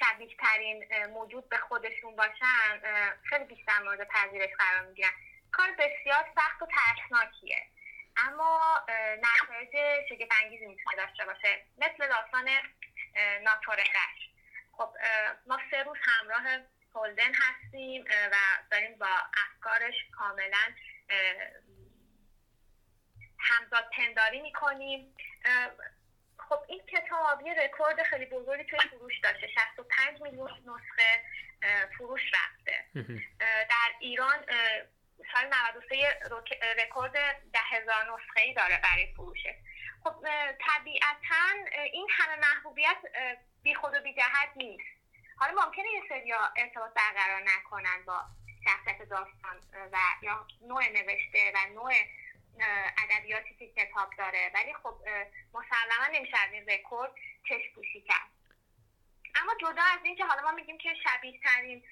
[0.00, 2.80] شبیه ترین موجود به خودشون باشن
[3.28, 5.10] خیلی بیشتر مورد پذیرش قرار می‌گیرن.
[5.52, 7.66] کار بسیار سخت و ترسناکیه.
[8.16, 8.86] اما
[9.18, 11.64] نتایج شگفتانگیزی می‌تونه داشته باشه.
[11.78, 12.48] مثل داستان
[13.14, 14.30] اه، ناتورقش
[14.72, 14.88] خب
[15.46, 16.42] ما سه روز همراه
[16.94, 18.36] هولدن هستیم و
[18.70, 19.08] داریم با
[19.46, 20.74] افکارش کاملا
[23.38, 25.16] همزاد پنداری می‌کنیم.
[26.38, 29.48] خب این کتاب یه رکورد خیلی بزرگی توی فروش داشته.
[29.48, 31.22] 65 میلیون نسخه
[31.98, 32.84] فروش رفته.
[33.40, 34.44] در ایران
[35.34, 37.12] سال 93 رک- رکورد
[37.52, 39.54] ده هزار نسخه ای داره برای فروشه.
[40.04, 40.14] خب
[40.60, 42.96] طبیعتا این همه محبوبیت
[43.62, 44.84] بی خود و بی جهت نیست.
[45.38, 48.20] حالا ممکنه یه سریا ارتباط برقرار نکنن با
[48.64, 49.60] شخصیت داستان
[49.92, 51.92] و یا نوع نوشته و نوع
[52.98, 54.50] ادبیاتی که کتاب داره.
[54.54, 54.94] ولی خب
[55.54, 57.12] مسلما نمیشه از این رکورد
[57.48, 58.28] چشم پوشی کرد.
[59.34, 61.84] اما جدا از اینکه حالا ما میگیم که شبیه ترین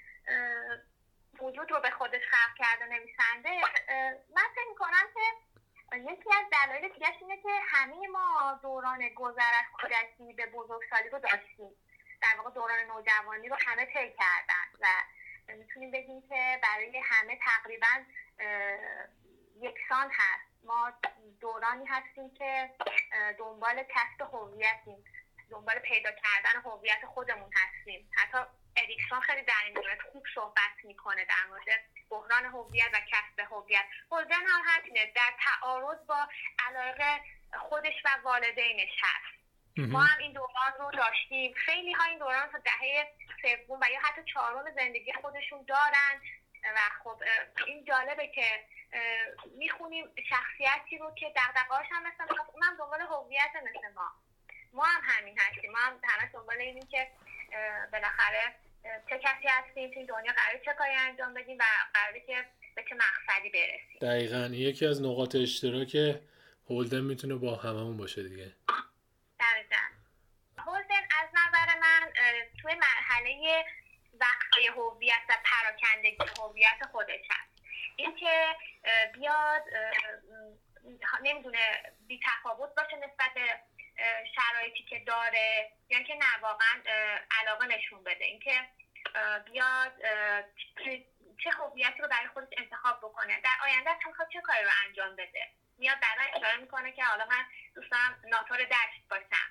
[1.42, 3.61] وجود رو به خودش خلق کرده نویسنده
[4.35, 5.20] من فکر می‌کنم که
[5.96, 11.18] یکی از دلایل دیگه اینه که همه ما دوران گذر از کودکی به بزرگسالی رو
[11.18, 11.76] داشتیم.
[12.22, 14.87] در واقع دوران نوجوانی رو همه طی کردن و
[15.52, 18.05] می‌تونیم بگیم که برای همه تقریبا
[19.61, 20.64] یکسان هست.
[20.64, 20.92] ما
[21.40, 22.70] دورانی هستیم که
[23.38, 25.05] دنبال کسب هویتیم.
[25.50, 28.11] دنبال پیدا کردن هویت خودمون هستیم.
[28.16, 28.38] حتی
[28.76, 31.64] اریکسون خیلی در این مورد خوب صحبت می‌کنه در مورد
[32.11, 33.85] بحران هویت و کسب هویت.
[34.11, 37.20] هولدن هم همینه در تعارض با علاقه
[37.68, 39.42] خودش و والدینش هست.
[39.76, 41.54] ما هم این دوران رو داشتیم.
[41.54, 46.20] خیلی ها این دوران تا دهه سوم و یا حتی چهارم زندگی خودشون دارن
[46.64, 47.22] و خب
[47.66, 48.64] این جالبه که
[49.58, 54.11] می‌خونیم شخصیتی رو که دقدقهاش هم مثل ما اونم دنبال هویت مثل ما.
[54.72, 55.72] ما هم همین هستیم.
[55.72, 57.11] ما هم همه دنبال اینیم که
[57.92, 61.64] بالاخره چه کسی هستیم تو دنیا قرار چه کاری انجام بدیم و
[61.95, 62.45] قراره که
[62.77, 63.99] به چه مقصدی برسیم.
[64.01, 64.55] دقیقا.
[64.55, 65.97] یکی از نقاط اشتراک
[66.71, 68.53] هولدن می‌تونه با هممون باشه دیگه.
[69.40, 69.83] دقیقا.
[70.59, 72.12] هولدن از نظر من
[72.62, 73.64] توی مرحله
[74.21, 77.62] وقتای هویت و پراکندگی هویت خودش هست.
[77.97, 78.47] اینکه
[79.14, 79.62] بیاد
[81.23, 83.31] نمی‌دونه بی تفاوت باشه نسبت
[84.34, 86.82] شرایطی که داره یا اینکه نه واقعا
[87.40, 88.24] علاقه نشون بده.
[88.24, 88.68] اینکه
[89.44, 89.92] بیاد
[91.44, 93.40] چه هویتی رو برای خودش انتخاب بکنه.
[93.40, 97.44] در آینده می‌خواد چه کاری رو انجام بده؟ میاد بعدا اشاره می‌کنه که حالا من
[97.74, 99.48] دوستم ناتور دشت باشم.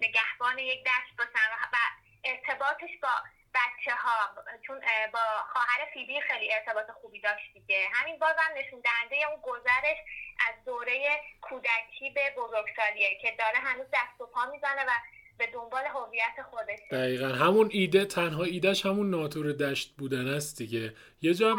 [0.00, 1.76] نگهبان یک دشت باشم و
[2.24, 3.22] ارتباطش با
[3.54, 4.80] بچه ها چون
[5.12, 5.20] با
[5.52, 7.86] خواهر فیبی خیلی ارتباط خوبی داشت دیگه.
[7.92, 9.98] همین بازم نشون دهنده اون گذرش
[10.48, 14.90] از دوره کودکی به بزرگسالیه که داره هنوز دست و پا می‌زنه و
[15.38, 17.26] به دنبال هویت خودش دقیقا.
[17.26, 20.94] همون ایده تنها ایدهش همون ناتور دشت بودن است دیگه.
[21.22, 21.56] یه جا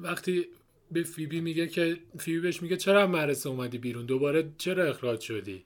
[0.00, 0.48] وقتی
[0.90, 5.64] به فیبی میگه که فیبی بهش میگه چرا مدرسه اومدی بیرون؟ دوباره چرا اخراج شدی؟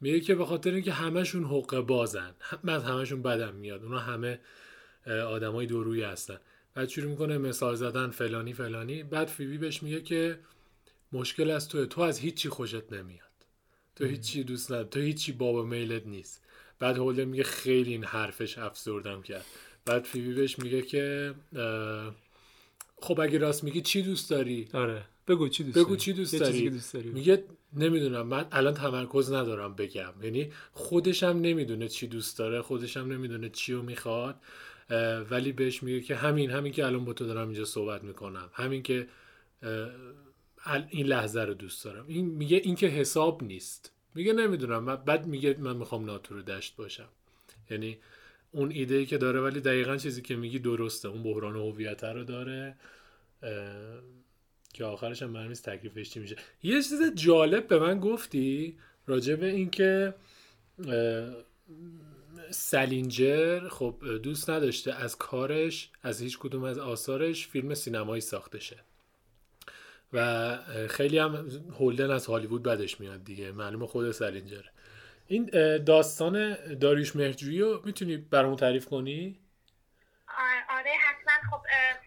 [0.00, 2.34] میگه که به خاطر اینکه همشون حقه بازن.
[2.62, 3.82] من همشون بدم میاد.
[3.82, 4.40] اونا همه
[5.10, 6.38] آدمای دورویی هستن.
[6.74, 9.02] بعد شروع می‌کنه مثال زدن فلانی فلانی.
[9.02, 10.38] بعد فیبی بهش میگه که
[11.12, 11.86] مشکل از توه.
[11.86, 13.28] تو از هیچی خوشت نمیاد.
[13.96, 14.88] تو هیچی دوست نداری.
[14.88, 16.42] تو هیچی بابا میلت نیست.
[16.78, 19.44] بعد هولدر میگه خیلی این حرفش افسردم کرد.
[19.84, 21.34] بعد فیبی بهش میگه که
[23.00, 25.04] خب اگه راست میگی چی دوست داری؟ آره.
[25.28, 27.08] بگو چی دوست بگو چی دوست داری, چیزی که دوست داری.
[27.08, 28.26] میگه نمی‌دونم.
[28.26, 30.12] من الان تمرکز ندارم بگم.
[30.22, 32.62] یعنی خودش هم نمی‌دونه چی دوست داره.
[32.62, 34.40] خودش هم نمی‌دونه چی رو می‌خواد.
[35.30, 38.50] ولی بهش میگه که همین همین که الان با تو دارم اینجا صحبت می‌کنم.
[38.52, 39.06] همین که
[40.88, 42.04] این لحظه رو دوست دارم.
[42.08, 43.92] این میگه این که حساب نیست.
[44.14, 44.96] میگه نمی‌دونم.
[44.96, 47.08] بعد میگه من می‌خوام ناتور دشت باشم.
[47.70, 47.98] یعنی
[48.52, 51.08] اون ایده ای که داره ولی دقیقا چیزی که میگی درسته.
[51.08, 52.76] اون بحران هویت رو داره.
[54.72, 59.46] که آخرش هم معلوم تکلیفش چی میشه؟ یه چیز جالب به من گفتی راجع به
[59.46, 60.14] اینکه
[62.50, 64.94] سلینجر خب دوست نداشته.
[64.94, 68.76] از کارش از هیچ کدوم از آثارش فیلم سینمایی ساخته شه
[70.12, 70.56] و
[70.90, 71.34] خیلی هم
[71.78, 73.52] هولدن از هالیوود بدش میاد دیگه.
[73.52, 74.62] معلومه خود سلینجر.
[75.26, 75.50] این
[75.84, 79.40] داستان داریوش مهرجویی رو می‌تونی برامون تعریف کنی؟
[80.68, 81.50] آره حتما.
[81.50, 81.62] خب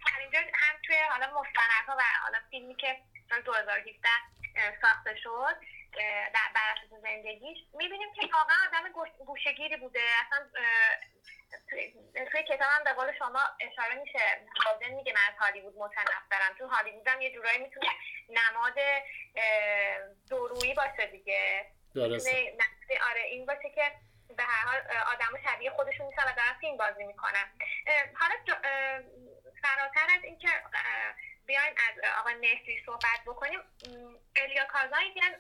[0.06, 2.88] سلینجر هم توی حالا مستندها و حالا فیلمی که
[3.30, 4.10] سال 2017
[4.82, 5.56] ساخته شد
[6.34, 7.58] در بر زندگیش.
[7.73, 8.91] می‌بینیم که واقعا آدم
[9.25, 9.99] گوشگیری بوده.
[10.25, 10.49] اصلا
[12.32, 14.19] توی کتابم به قول شما اشاره میشه.
[14.65, 17.88] حاضر میگه من از هالیوود متنفرم چون هالیوود هم یه جورایی می‌تونه
[18.30, 18.80] نماد
[20.30, 21.65] دورویی باشه دیگه.
[21.95, 22.58] درسته.
[23.10, 23.91] آره این باشه که
[24.38, 24.82] به هر حال
[25.13, 27.51] آدم شبیه خودشون میشن و دارن فیلم بازی می‌کنن.
[28.20, 28.36] حالا
[29.61, 30.47] فراتر از اینکه
[31.45, 33.59] بیایم از آقای مهدی صحبت بکنیم
[34.36, 35.34] الیا کازان یکی از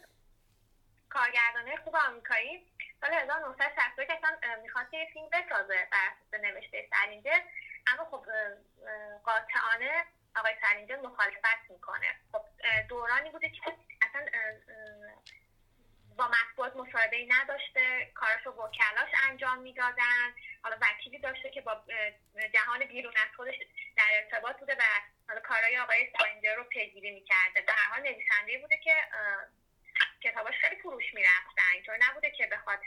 [1.13, 2.67] کارگردانه خوب آمریکایی.
[3.01, 7.39] سال 1961 اصلا می‌خواست یه فیلم بسازه بر اساس نوشته سلینجر
[7.87, 8.25] اما خب
[9.23, 10.05] قاطعانه
[10.35, 12.15] آقای سلینجر مخالفت می‌کنه.
[12.31, 12.41] خب
[12.89, 13.61] دورانی بوده که
[14.01, 14.25] اصلا
[16.17, 18.11] با مطبوعات مصاحبه ای نداشته.
[18.15, 20.33] کارش رو وکلاش انجام می‌دادن.
[20.63, 21.83] حالا وکیلی داشته که با
[22.53, 23.55] جهان بیرون از خودش
[23.97, 24.83] در ارتباط بوده و
[25.27, 27.61] حالا کارهای آقای سلینجر رو پیگیری می‌کرده.
[27.61, 28.70] در حال نویسنده خیلی
[30.83, 31.71] فروش می‌رفتن.
[31.73, 32.79] اینطور نبوده که بخواد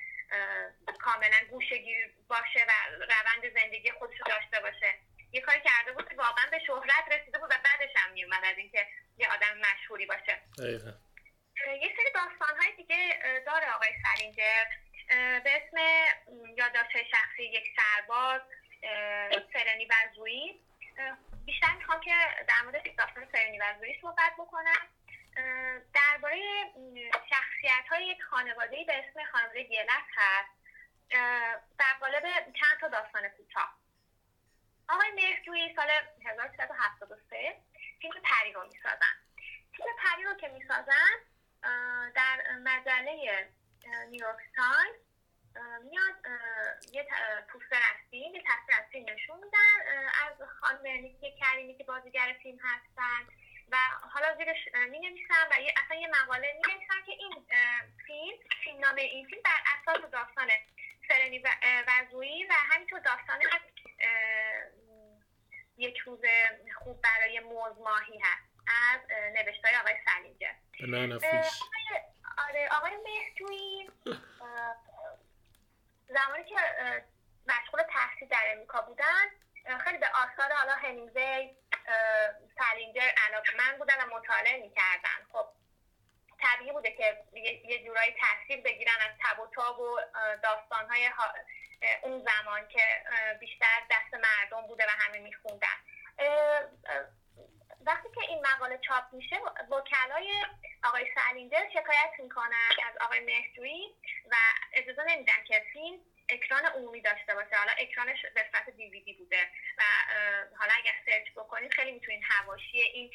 [1.00, 4.94] کاملا گوشگیر باشه و روند زندگی خودش رو داشته باشه.
[5.32, 8.58] یه کاری کرده بود که واقعا به شهرت رسیده بود و بعدش هم میومد از
[8.58, 8.86] اینکه
[9.18, 10.40] یه آدم مشهوری باشه.
[11.82, 14.64] یه سری داستان های دیگه داره آقای سلینجر
[15.44, 15.76] به اسم
[16.56, 18.40] یادداشت شخصی یک سرباز
[19.52, 20.60] سرنی زویی
[21.46, 22.14] بیشتر می‌خوام که
[22.48, 24.88] در مورد داستان سرنی زویی صحبت بکنم.
[25.94, 26.40] درباره
[27.30, 30.50] شخصیت های یک خانواده به اسم خانواده گیلت هست
[31.78, 32.22] در قالب
[32.52, 33.78] چند تا داستان کوتاه.
[34.88, 35.90] آقای مهرجویی سال
[36.26, 37.62] 1373
[38.00, 39.14] فیلم پری رو می‌سازن.
[39.76, 41.14] فیلم پری رو که می‌سازن
[42.14, 43.48] در مجله
[44.08, 44.96] نیویورک تایمز
[45.82, 46.14] میاد
[46.92, 47.06] یه
[47.48, 52.36] پوستر از فیلم یه تصویر از فیلم نشون میدن از خانم نیکی کریمی که بازیگر
[52.42, 53.26] فیلم هستن.
[53.70, 53.76] و
[54.12, 55.54] حالا زیرش می نویسن و
[55.84, 57.46] اصلا یه مقاله می نویسن که این
[58.06, 60.48] فیلم فیلم نامه این فیلم بر اساس داستان
[61.08, 61.42] فرنی
[61.88, 63.40] و زویی و همینطور داستان
[65.76, 66.20] یک روز
[66.74, 69.00] خوب برای موز ماهی هست از
[69.34, 70.54] نوشتای آقای سلیجه
[72.48, 73.90] آره آقای مهجویی
[76.08, 76.56] زمانی که
[77.46, 79.24] مشغول تحصیل در امریکا بودن
[79.84, 81.56] خیلی به آثار حالا هنیزی
[82.58, 83.10] سلینجر
[83.58, 85.26] من بودن و مطالعه می‌کردن.
[85.32, 85.46] خب
[86.40, 87.24] طبیعی بوده که
[87.64, 90.00] یه جورایی تاثیر بگیرن از تب و تاب و
[90.42, 91.10] داستانهای
[92.02, 93.04] اون زمان که
[93.40, 95.78] بیشتر دست مردم بوده و همه میخوندن.
[97.86, 99.36] وقتی که این مقاله چاپ میشه
[99.70, 100.44] وکلای
[100.84, 103.94] آقای سلینجر شکایت می‌کنن از آقای مهجویی
[104.30, 104.36] و
[104.72, 107.56] اجازه نمیدن که فیلم اکران عمومی داشته باشه.
[107.56, 109.82] حالا اکرانش به صورت دیویدی بوده و
[110.58, 113.10] حالا اگر سرچ بکنید خیلی می‌تونید حواشی این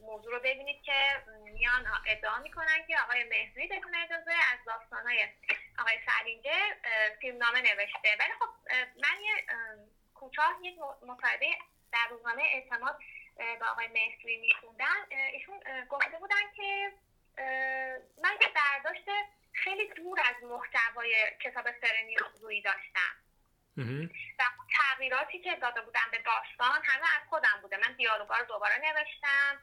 [0.00, 5.28] موضوع رو ببینید که میان ادعا می‌کنن که آقای مهدوی بدون اجازه از داستانهای
[5.78, 6.74] آقای سلینجر
[7.20, 8.16] فیلمنامه نوشته.
[8.20, 8.48] ولی خب
[8.96, 9.32] من یه
[10.14, 11.46] کوتاه یک مصاحبه
[11.92, 12.98] در روزنامه اعتماد
[13.60, 16.92] با آقای مهدوی میخوندن ایشون گفته بودن که
[18.22, 19.04] من یه برداشت
[19.64, 23.14] خیلی دور از محتوای کتاب سرنی روی داشتم.
[24.38, 24.42] و
[24.78, 27.76] تغییراتی که داده بودم به داستان همه از خودم بوده.
[27.76, 29.54] من دیالوگا رو دوباره نوشتم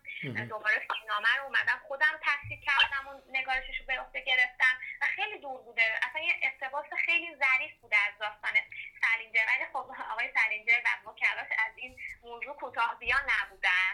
[0.54, 5.40] دوباره فیلمنامه رو اومدم خودم تصدیق کردم و نگارشش رو به عهده گرفتم و خیلی
[5.40, 5.82] دور بوده.
[6.04, 8.56] اصلا یه اقتباس خیلی ظریف بوده از داستان
[9.02, 9.46] سلینجر.
[9.52, 13.94] ولی خب آقای سلینجر و وکلاش از این موضوع کوتاه بیان نبودن.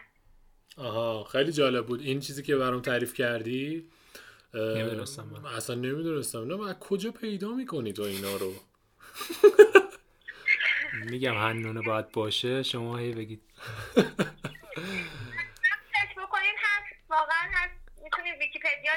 [0.77, 2.01] آها خیلی جالب بود.
[2.01, 3.91] این چیزی که برام تعریف کردی؟
[4.53, 5.45] نمی‌دونستم من.
[5.45, 6.43] اصلا نمی‌دونستم.
[6.43, 8.53] نه از کجا پیدا می‌کنی تو اینا رو؟
[11.05, 13.41] میگم هنونه باید باشه شما هی بگید.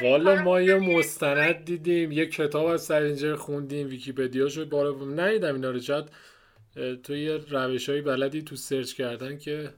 [0.03, 5.71] والا ما یه مستند دیدیم یه کتاب از سرینجر خوندیم ویکیپدیا شد بالا ندیدم اینا
[5.71, 5.81] رو.
[5.81, 6.11] شاید
[7.03, 9.75] تو یه روش های بلدی تو سرچ کردن که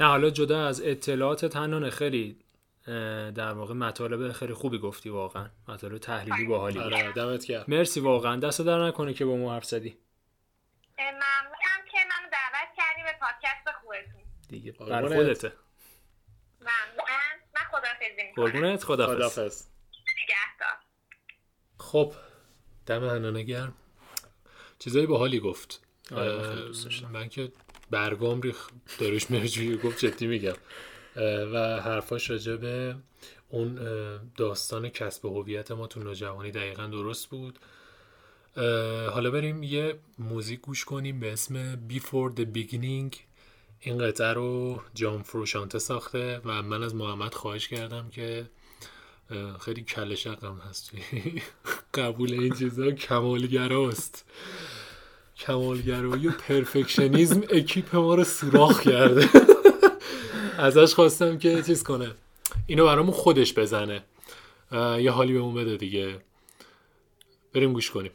[0.00, 2.36] نه حالا جدا از اطلاعات تنانه خیلی
[3.34, 5.50] در واقع مطالب خیلی خوبی گفتی واقعا.
[5.68, 6.92] مطالب تحلیلی باحالی بود.
[6.92, 7.64] آره دمت گرم.
[7.68, 8.36] مرسی واقعا.
[8.36, 9.98] دست در نکنه که با ما حرف زدی.
[10.98, 15.52] ممنونم که منو دعوت کردی به پادکست خوبتون دیگه برای خودته.
[16.60, 19.66] ممنونم من خداحافظی قربونت خداحافظ خداحافظ
[21.78, 22.12] خب
[22.86, 23.74] دم هنانه گرم.
[24.78, 25.82] چیزایی باحالی گفت.
[27.12, 27.52] من که
[27.90, 28.68] برگام ریخ
[28.98, 30.54] داروش مرجوی گفت جدی میگم.
[31.52, 32.94] و حرفاش راجع به
[33.48, 33.78] اون
[34.36, 37.58] داستان کسب هویت ما تو نوجوانی دقیقا درست بود.
[39.10, 43.16] حالا بریم یه موزیک گوش کنیم به اسم Before the Beginning.
[43.80, 48.46] این قطعه رو جان فروشانته ساخته و من از محمد خواهش کردم که
[49.60, 50.92] خیلی کل شقم هست.
[51.94, 54.24] قبول این چیزا کمالگراست.
[55.36, 59.28] کمالگرایی و پرفکشنیزم اکیپ ما رو سوراخ کرده.
[60.58, 62.10] ازش خواستم که چیز کنه.
[62.66, 64.02] اینو برامون خودش بزنه.
[64.72, 66.20] یه حالی بهمون بده دیگه.
[67.52, 68.12] بریم گوش کنیم.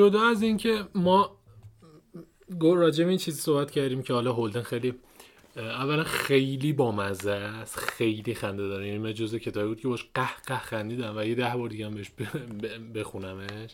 [0.00, 1.36] جدا از اینکه ما
[2.60, 4.94] راجع به این چیزی صحبت کردیم که حالا هولدن خیلی
[5.56, 8.86] اولا خیلی بامزه است خیلی خنده داره.
[8.86, 11.86] یعنی من جزء کتابی بود که باش قه قه خندیدم و یه ده بار دیگه
[11.86, 12.10] هم بهش
[12.94, 13.70] بخونمش.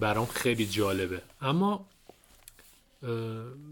[0.00, 1.22] برام خیلی جالبه.
[1.40, 1.86] اما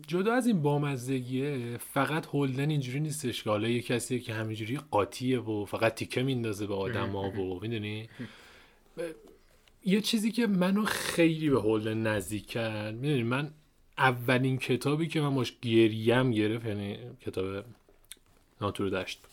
[0.07, 5.41] جدا از این بامزگیه فقط هولدن اینجوری نیستش که حالا یه کسیه که همینجوری قاطیه
[5.41, 8.09] و فقط تیکه میندازه به آدما و می‌دونی؟
[9.85, 13.51] یه چیزی که منو خیلی به هولدن نزدیک کرد می‌دونی من
[13.99, 17.65] اولین کتابی که من باش گریم گرفت یعنی کتاب
[18.61, 19.31] ناتور دشت بود.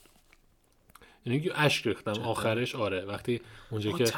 [1.25, 3.05] یعنی که اشک ریختم آخرش آره.
[3.05, 3.41] وقتی
[3.71, 4.13] اونجا که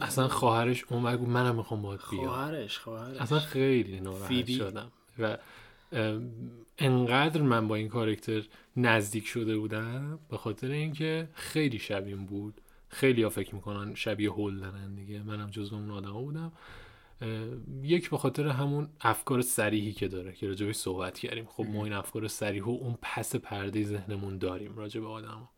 [0.00, 0.28] اصلا.
[0.28, 2.26] خواهرش اومد گفت منم می‌خوام باید بیام.
[2.26, 3.16] خواهرش خواهرش.
[3.16, 4.50] اصلا خیلی ناراحت.
[4.50, 4.92] شدم.
[5.18, 5.38] و
[6.78, 8.42] انقدر من با این کارکتر
[8.76, 12.54] نزدیک شده بودم به خاطر اینکه خیلی شبیه بود.
[12.88, 15.22] خیلی ها فکر می‌کنن شبیه هولدنن دیگه.
[15.22, 16.52] منم جزو اون آدم بودم.
[17.82, 21.46] یک به خاطر همون افکار سریحی که داره که راجبش صحبت کردیم.
[21.46, 25.48] خب ما این افکار سریح و اون پس پرده ذهنمون داریم راجب آدم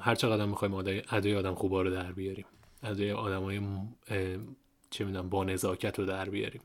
[0.00, 0.74] هر چقدر می‌خوایم
[1.10, 2.46] ادای آدم خوبا رو در بیاریم.
[2.82, 3.60] ادای آدم های
[4.90, 6.62] چه می‌دونم با نزاکت رو در بیاریم.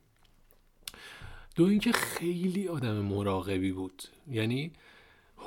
[1.55, 4.03] دو اینکه خیلی آدم مراقبی بود.
[4.32, 4.71] یعنی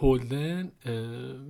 [0.01, 0.73] هولدن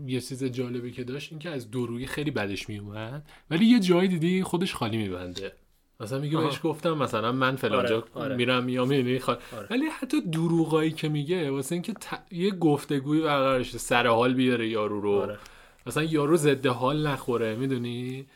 [0.07, 4.43] یه چیز جالبی که داشت اینکه از دورویی خیلی بدش میومد ولی یه جای دیدی
[4.43, 5.53] خودش خالی میبنده
[6.01, 6.39] مثلا میگه.
[6.39, 8.37] بهش گفتم مثلا من فلان جا آره، آره.
[8.37, 9.39] میرم یا می‌بینی خال...
[9.57, 9.67] آره.
[9.71, 12.23] ولی حتی دروغایی که میگه واسه اینکه ت...
[12.31, 15.39] یه گفتگوی برقرار شه، سر حال بیاره یارو رو آره.
[15.87, 18.27] مثلا یارو ضد حال نخوره می‌دونی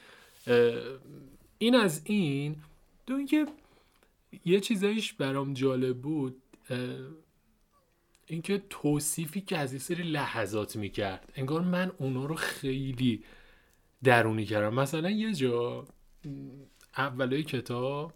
[1.58, 2.56] این از این
[3.06, 3.46] دو اینکه
[4.44, 6.36] یه چیزایش برام جالب بود
[8.26, 13.24] اینکه توصیفی که از یه سری لحظات می‌کرد انگار من اونا رو خیلی
[14.04, 14.74] درونی کردم.
[14.74, 15.86] مثلا یه جا
[16.96, 18.12] اولای کتاب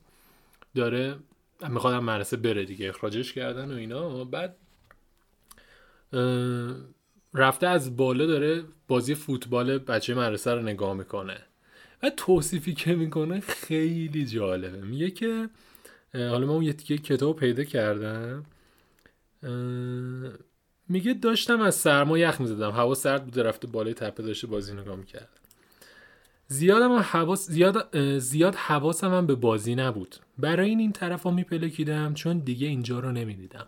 [0.74, 1.16] داره
[1.68, 4.24] میخوادم مدرسه بره دیگه اخراجش کردن و اینا.
[4.24, 4.56] بعد
[7.34, 11.40] رفته از بالا داره بازی فوتبال بچه مدرسه رو نگاه می‌کنه.
[12.02, 14.80] و توصیفی که می‌کنه خیلی جالبه.
[14.80, 15.48] میگه که
[16.14, 18.44] حالا من اون یه کتاب پیدا کردم.
[20.88, 22.70] میگه داشتم از سرما یخ می‌زدم.
[22.70, 25.28] هوا سرد بوده رفته بالای تپه داشته بازی نگاه می‌کرد.
[26.46, 30.16] زیادم هم حواس زیاد زیاد حواسم هم به بازی نبود.
[30.38, 33.66] برای این این طرف میپلکیدم چون دیگه اینجا رو نمی‌دیدم.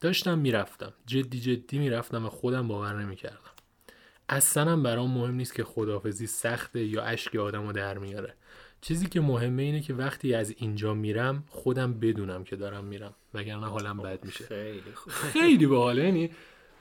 [0.00, 0.92] داشتم می‌رفتم.
[1.06, 3.38] جدی جدی می‌رفتم و خودم باور نمی‌کردم.
[4.28, 8.34] اصلا برام مهم نیست که خدافزی سخته یا اشک آدم رو در میاره.
[8.80, 13.66] چیزی که مهمه اینه که وقتی از اینجا میرم خودم بدونم که دارم میرم وگرنه
[13.66, 14.44] حالم بد میشه.
[14.44, 15.12] خیلی خوب.
[15.12, 16.04] خیلی باحاله.
[16.04, 16.30] یعنی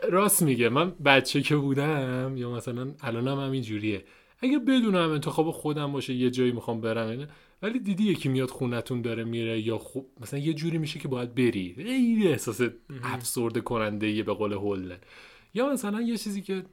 [0.10, 4.06] راست میگه من بچه که بودم یا مثلا الانم هم اینجوریه
[4.40, 7.28] اگه بدونم انتخاب خودم باشه یه جایی می‌خوام برم یعنی
[7.62, 11.36] ولی دیدی یکی میاد خونتون داره میره یا خوب مثلا یه جوری میشه که باید
[11.36, 11.74] بری.
[11.78, 12.62] خیلی احساس
[13.04, 14.98] افسرده کننده یه به قول هولدن.
[15.54, 16.64] یا مثلا یه چیزی که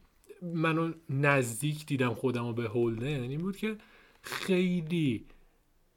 [0.42, 3.76] منو نزدیک دیدم خودم رو به هولدن این بود که
[4.22, 5.24] خیلی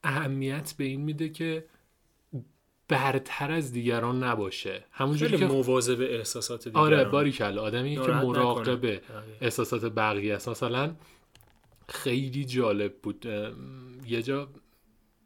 [0.04, 1.66] اهمیت به این میده که
[2.88, 4.86] برتر از دیگران نباشه.
[4.92, 6.86] همونجوری که مواظب احساسات دیگران.
[6.86, 8.42] آره باری کلا آدمی که نکنه.
[8.44, 9.02] آره.
[9.42, 10.50] احساسات بقیه است.
[10.50, 10.96] مثلا
[11.90, 13.26] خیلی جالب بود.
[14.08, 14.50] یه جا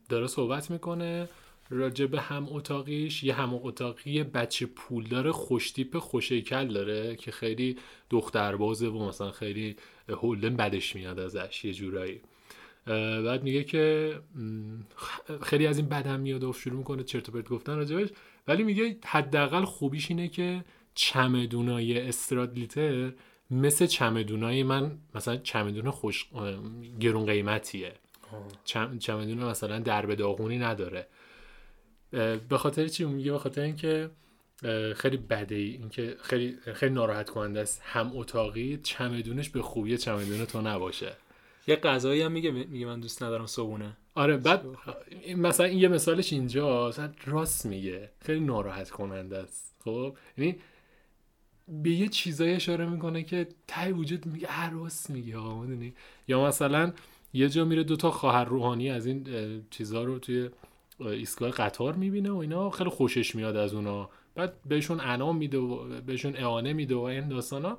[0.10, 1.30] داره صحبت می‌کنه
[1.70, 3.24] راجع به هم اتاقیش.
[3.24, 7.78] یه هم اتاقی بچه پولدار خوشتیپ خوشیکل داره که خیلی
[8.10, 9.76] دختربازه و مثلا خیلی
[10.10, 11.66] هولدن بدش میاد ازش.
[11.66, 12.22] یه جورایی.
[13.26, 14.16] بعد میگه که
[15.44, 18.10] خیلی از این بدم میاد و شروع می‌کنه چرت و پرت گفتن راجبش.
[18.48, 20.64] ولی میگه حداقل خوبیش اینه که
[20.96, 23.12] چمدونای استرادلیتر
[23.52, 26.26] مثل چمدونای من مثلا چمدون خوش
[27.00, 27.94] گرون قیمتیه.
[28.64, 28.98] چم...
[29.00, 31.08] چمدون مثلا درب داغونی نداره.
[32.50, 34.10] به خاطر چی؟ میگه به خاطر اینکه
[34.96, 37.82] خیلی بده ای اینکه خیلی خیلی ناراحت کننده است.
[37.84, 41.12] هم اتاقی چمدونش به خوبی چمدون تو نباشه.
[41.70, 44.66] یه غذایی هم میگه میگه من دوست ندارم صبونه آره بعد
[45.38, 46.92] مثلا این یه مثالش اینجا
[47.26, 48.10] راست میگه.
[48.22, 49.76] خیلی ناراحت کننده است.
[49.84, 50.56] خب؟ یعنی
[51.68, 55.94] به یه چیزایی اشاره می‌کنه که ته وجود میگه هر راست میگه آقا می‌دونی؟
[56.28, 56.94] یا مثلا
[57.34, 59.28] یه جا میره دوتا خواهر روحانی از این
[59.70, 60.50] چیزا رو توی
[61.00, 64.10] اه، ایستگاه قطار می‌بینه و اینا خیلی خوشش میاد از اونا.
[64.36, 67.78] بعد بهشون انعام میده و بهشون اعانه میده و این داستانا.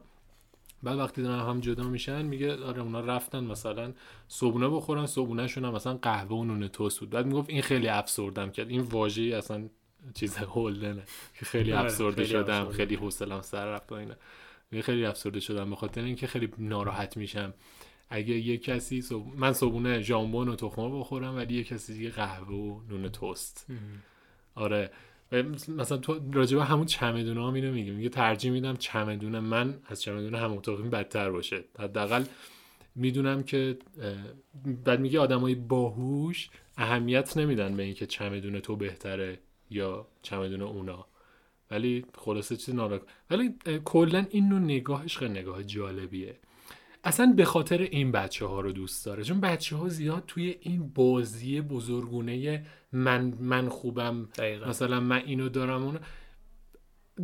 [0.82, 3.92] بعد وقتی دارن هم جدا میشن میگه آره اونا رفتن مثلا
[4.28, 7.10] صبونه بخورن صبونهشون هم مثلا قهوه و نون توست بود.
[7.10, 8.68] بعد می‌گفت این خیلی افسردم کرد.
[8.68, 9.68] این واژه اصلا
[10.14, 11.02] چیز هولدنه.
[11.38, 12.70] که خیلی آره، افسرده شدم.
[12.70, 14.14] خیلی حوصلم سر رفت و اینا.
[14.82, 17.54] خیلی افسرده شدم به خاطر اینکه خیلی ناراحت میشم.
[18.10, 22.48] اگه یه کسی صبح- من صبحونه ژامبون و تخم بخورم ولی یه کسی دیگه قهوه
[22.54, 23.66] و نون توست.
[24.54, 24.90] آره.
[25.68, 27.92] مثلا تو راجبه همون چمدونه هم اینو میگه.
[27.92, 31.64] میگه ترجیح میدم چمدون من از چمدون هم اتاقی بدتر باشه.
[31.78, 32.24] حداقل
[32.94, 33.78] می‌دونم که
[34.84, 39.38] بعد میگه آدمای باهوش اهمیت نمیدن به اینکه چمدون تو بهتره
[39.70, 41.06] یا چمدون اونا.
[41.70, 43.54] ولی خلاصه چیز ناراک ولی
[43.84, 46.36] کلا این نوع نگاهش خیلی نگاه جالبیه.
[47.04, 49.24] اصلا به خاطر این بچه ها رو دوست داره.
[49.24, 54.66] چون بچه ها زیاد توی این بازی بزرگونه من من خوبم دقیقا.
[54.66, 55.98] مثلا من اینو دارم اونو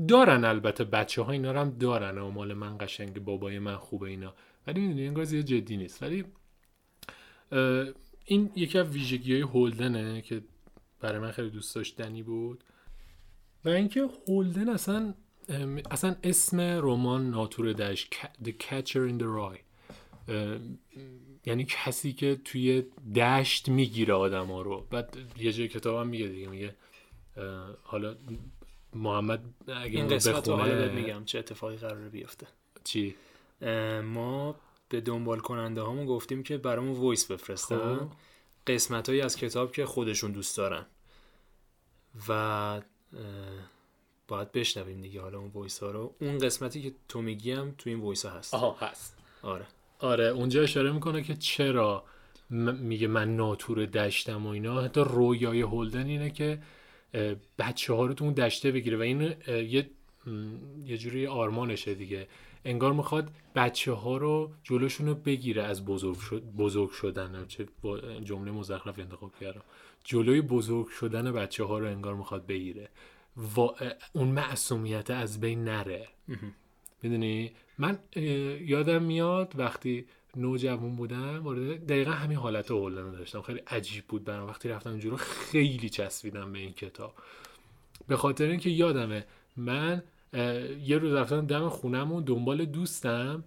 [0.09, 2.19] دارن البته بچه ها اینا رو هم دارن.
[2.19, 4.35] و مال من قشنگ بابای من خوبه اینا.
[4.67, 6.03] ولی می‌دونی انگار زیاد جدی نیست.
[6.03, 6.25] ولی
[8.25, 10.43] این یکی از ویژگی های هولدنه که
[11.01, 12.65] برای من خیلی دوست داشتنی بود.
[13.65, 15.15] و اینکه هولدن اصلا
[15.91, 18.15] اصلا اسم رمان ناتور دشت
[18.45, 19.66] The Catcher in the Rye.
[21.47, 22.85] یعنی کسی که توی
[23.17, 24.87] دشت می‌گیره آدم ها رو.
[24.91, 26.75] بعد یه جای کتاب هم میگه دیگه میگه
[27.83, 28.17] حالا
[28.95, 32.47] محمد اگه این قسمت رو حالا میگم چه اتفاقی قراره بیفته.
[32.85, 33.15] چی؟
[34.03, 34.57] ما
[34.89, 38.09] به دنبال کننده هامون گفتیم که برامون وایس بفرستن خب.
[38.67, 40.87] قسمت هایی از کتاب که خودشون دوست دارن.
[42.29, 42.83] و
[44.29, 46.15] باید بشنویم دیگه حالا اون voice ها رو.
[46.21, 48.55] اون قسمتی که تو میگیم تو این voice ها هست.
[48.55, 49.17] آها هست.
[49.43, 49.67] آره.
[49.99, 52.05] آره اونجا اشاره می‌کنه که چرا
[52.51, 54.83] م- میگه من ناتور دشتم و اینا.
[54.83, 56.59] حتی رویای هولدن اینه که
[57.59, 59.91] بچه ها رو تو اون دشته بگیره و این یه
[60.87, 62.29] یه جوری آرمانشه دیگه.
[62.65, 67.45] انگار می‌خواد بچه ها رو جلوشون رو بگیره از بزرگ, شد بزرگ شدن.
[67.49, 67.67] چه
[68.25, 69.63] جمله مزخرف انتخاب کردم.
[70.05, 72.89] جلوی بزرگ شدن بچه ها رو انگار می‌خواد بگیره.
[73.57, 73.61] و
[74.13, 76.09] اون معصومیت از بین نره.
[77.03, 77.99] می‌دونی؟ من
[78.61, 80.07] یادم میاد وقتی
[80.37, 83.43] نوجوان بودم وارد دقیقا همین حالت هولدن رو داشتم.
[83.43, 84.49] خیلی عجیب بود برام.
[84.49, 87.15] وقتی رفتم اونجورو خیلی چسبیدم به این کتاب.
[88.09, 89.25] به خاطر اینکه یادمه
[89.57, 90.03] من
[90.83, 93.45] یه روز رفتم دم خونم دنبال دوستم.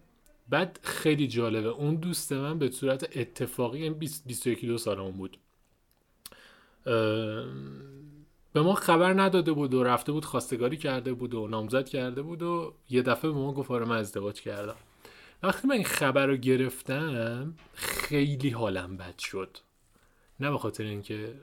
[0.49, 5.37] بعد خیلی جالبه اون دوست من به صورت اتفاقی یعنی 20 21 دو سالمون بود.
[8.53, 12.41] به ما خبر نداده بود و رفته بود خواستگاری کرده بود و نامزد کرده بود
[12.41, 14.75] و یه دفعه به ما گفت آره من ازدواج کردم.
[15.43, 19.57] وقتی من این خبر رو گرفتم خیلی حالم بد شد.
[20.39, 21.35] نه به خاطر اینکه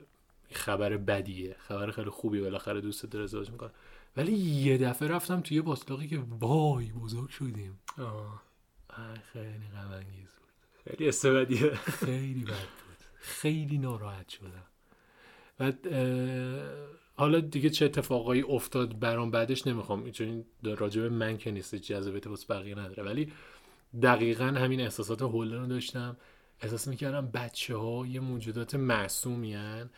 [0.51, 3.71] خبر بدیه خبر خیلی خوبی بالاخره دوست داره ازدواج می‌کنه.
[4.17, 7.79] ولی یه دفعه رفتم توی باطلاقی که وای بزرگ شدیم.
[7.97, 8.43] آه،
[9.33, 10.47] خیلی غم بود.
[10.83, 12.97] خیلی استبدیه خیلی بد بود.
[13.15, 14.65] خیلی ناراحت شدم.
[15.59, 15.71] اه،
[17.15, 22.45] حالا دیگه چه اتفاقایی افتاد برام بعدش نمی‌خوام چون راجب من که نیست جذابیت واسه
[22.49, 23.03] بقیه نداره.
[23.03, 23.31] ولی
[24.01, 26.17] دقیقا همین احساسات هولدن رو داشتم.
[26.61, 29.89] احساس می‌کردم بچه ها یه موجودات معصومین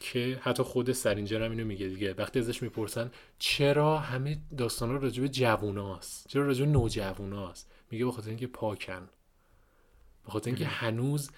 [0.00, 2.14] که حتی خود سرینجر هم اینو میگه دیگه.
[2.18, 8.28] وقتی ازش می‌پرسن چرا همه داستان ها راجب جووناست چرا راجب نوجووناست میگه به خاطر
[8.28, 9.08] اینکه پاکن.
[10.24, 11.30] به خاطر اینکه هنوز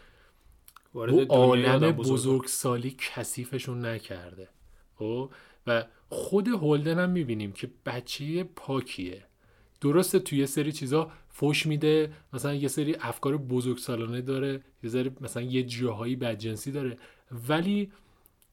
[0.95, 4.49] وارد عالم بزرگسالی کثیفشون نکرده.
[4.95, 5.31] خب؟
[5.67, 9.25] و خود هولدن هم می‌بینیم که بچه پاکیه.
[9.81, 15.11] درسته توی یه سری چیزا فوش میده مثلا یه سری افکار بزرگسالانه داره یه سری
[15.21, 16.99] مثلا یه جاهایی بدجنسی داره
[17.49, 17.93] ولی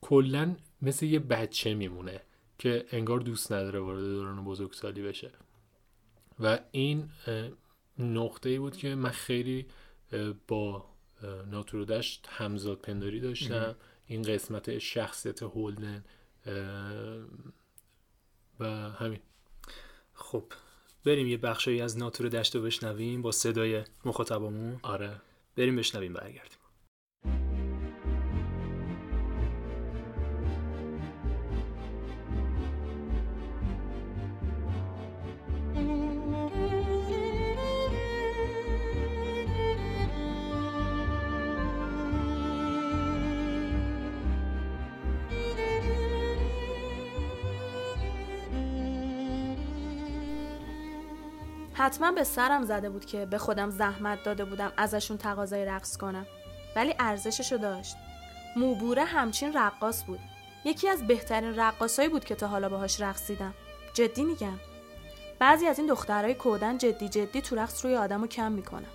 [0.01, 2.21] کلا مثل یه بچه میمونه
[2.59, 5.31] که انگار دوست نداره وارد دوران بزرگسالی بشه.
[6.39, 7.09] و این
[7.99, 9.65] نقطه ای بود که من خیلی
[10.47, 10.85] با
[11.24, 13.76] اه، ناتورودشت همزاد پنداری داشتم.
[14.07, 16.05] این قسمت شخصیت هولدن
[18.59, 19.20] و همین.
[20.13, 20.43] خب
[21.05, 24.80] بریم یه بخشی از ناتور دشت رو بشنویم با صدای مخاطبمون.
[24.82, 25.22] آره.
[25.55, 26.56] بریم بشنویم برگردیم.
[51.88, 56.25] حتما به سرم زده بود که به خودم زحمت داده بودم ازشون تقاضای رقص کنم.
[56.75, 57.95] ولی ارزششو داشت.
[58.55, 60.19] موبوره همچین رقاص بود.
[60.65, 63.53] یکی از بهترین رقاصایی بود که تا حالا باهاش رقصیدم.
[63.93, 64.59] جدی میگم.
[65.39, 68.89] بعضی از این دخترای کودن جدی جدی تو رقص روی آدمو کم می‌کنن.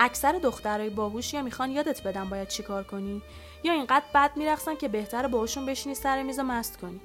[0.00, 3.22] اکثر دخترای باهوش یا می‌خوان یادت بدن باید چیکار کنی؟
[3.64, 7.00] یا اینقدر بد میرقصن که بهتره باهاشون بشینی سر میز و مست کنی؟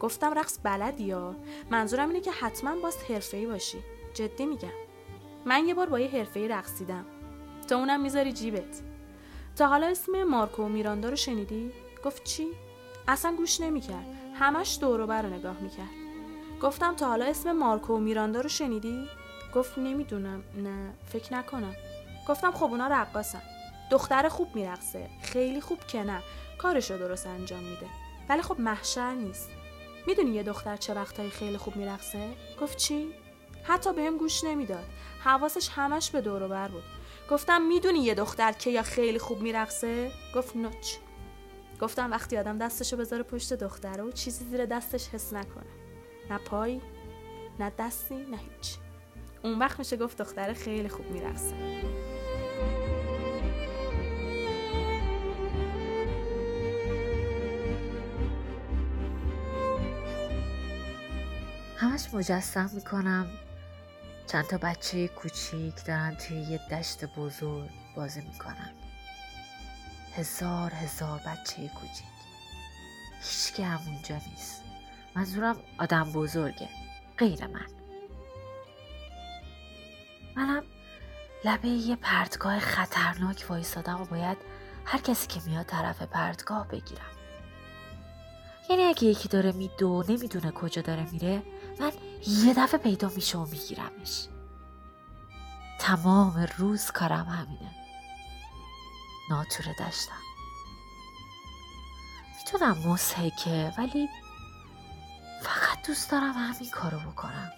[0.00, 1.34] گفتم رقص بلدی یا؟
[1.70, 3.78] منظورم اینه که حتما باز حرفه‌ای باشی.
[4.18, 4.68] جدی میگم.
[5.46, 7.04] من یه بار با یه حرفه‌ای رقصیدم.
[7.68, 8.82] تا اونم می‌ذاری جیبت.
[9.56, 11.72] تا حالا اسم مارکو میراندا رو شنیدی؟
[12.04, 12.46] گفت چی؟
[13.08, 14.06] اصلا گوش نمی‌کرد.
[14.34, 15.90] همش دور و رو نگاه می‌کرد.
[16.62, 19.08] گفتم تا حالا اسم مارکو میراندا رو شنیدی؟
[19.54, 20.42] گفت نمی‌دونم.
[20.56, 21.74] نه فکر نکنم.
[22.28, 23.42] گفتم خب اونا رقاصن.
[23.90, 25.10] دختر خوب میرقصه.
[25.22, 26.22] خیلی خوب که نه.
[26.58, 27.86] کارشو درست انجام میده.
[28.28, 29.50] ولی خب محشر نیست.
[30.06, 32.28] می‌دونی یه دختر چه وقتایی خیلی خوب میرقصه؟
[32.60, 33.08] گفت چی؟
[33.68, 34.84] حتی بهم گوش نمی‌داد.
[35.24, 36.82] حواسش همش به دور بر بود.
[37.30, 40.96] گفتم می‌دونی یه دختر که یا خیلی خوب میرقصه؟ گفت نوچ.
[41.80, 45.66] گفتم وقتی آدم دستشو بذاره پشت دختره و چیزی زیر دستش حس نکنه.
[46.30, 46.80] نه پای
[47.58, 48.76] نه دستی نه هیچ.
[49.42, 51.54] اون وقت میشه گفت دختره خیلی خوب میرقصه.
[61.76, 63.30] همش مجسم می‌کنم.
[64.28, 68.72] چند تا بچه کوچیک دارن توی یه دشت بزرگ بازی می‌کنن.
[70.14, 72.06] هزار هزار بچه کوچیک.
[73.22, 74.62] هیچکی هم اونجا نیست.
[75.16, 76.68] منظورم آدم بزرگه.
[77.18, 77.66] غیر من.
[80.36, 80.62] منم
[81.44, 84.38] لبه یه پرتگاه خطرناک وایستادم و باید
[84.84, 87.10] هر کسی که میاد طرف پرتگاه بگیرم.
[88.70, 91.42] یعنی اگه یکی داره میدو نمی‌دونه کجا داره میره
[91.80, 91.92] من
[92.26, 94.26] یه دفعه پیدا میشه و میگیرمش.
[95.80, 97.74] تمام روز کارم همینه.
[99.30, 100.12] ناتوره داشتم.
[102.38, 104.08] می‌تونم مسحکه ولی
[105.42, 107.52] فقط دوست دارم همین کارو بکنم.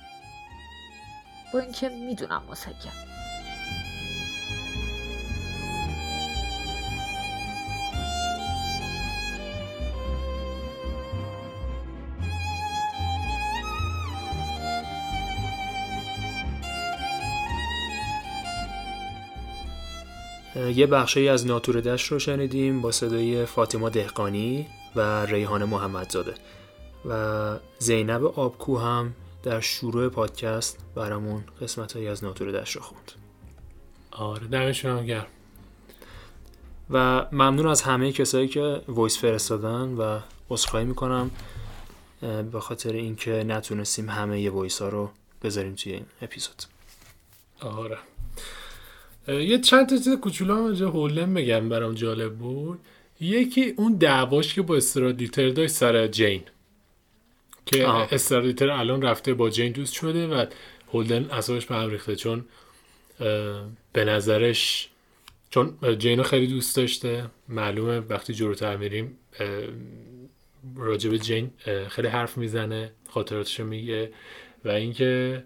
[1.52, 2.90] با اینکه می‌دونم مسحکه
[20.74, 26.34] یه بخشی از ناتور دشت رو شنیدیم با صدای فاطمه دهقانی و ریحان محمدزاده.
[27.08, 33.12] و زینب آبکو هم در شروع پادکست برامون قسمت هایی از ناتور دشت رو خوند.
[34.10, 35.26] آره دمشون هم گرم.
[36.90, 41.30] و ممنون از همه کسایی که voice فرستادن و عذرخواهی می‌کنم
[42.52, 45.10] به خاطر اینکه نتونستیم همه یه voice ها رو
[45.42, 46.62] بذاریم توی این اپیزود.
[47.60, 47.98] آره.
[49.30, 52.78] یه چند تا چیز کوچولو هم اینجا هولم بگم برام جالب بود
[53.20, 56.42] یکی اون دعواش که با استرادیتر داشت سر جین
[57.66, 57.88] که.
[57.88, 60.46] استرادیتر الان رفته با جین دوست شده و
[60.92, 62.44] هولدن اصابش به هم ریخته چون
[63.92, 64.88] به نظرش
[65.50, 69.18] چون جین رو خیلی دوست داشته معلومه وقتی جلوتر میریم
[71.10, 71.50] به جین
[71.88, 74.12] خیلی حرف می‌زنه خاطراتشو میگه
[74.64, 75.44] و اینکه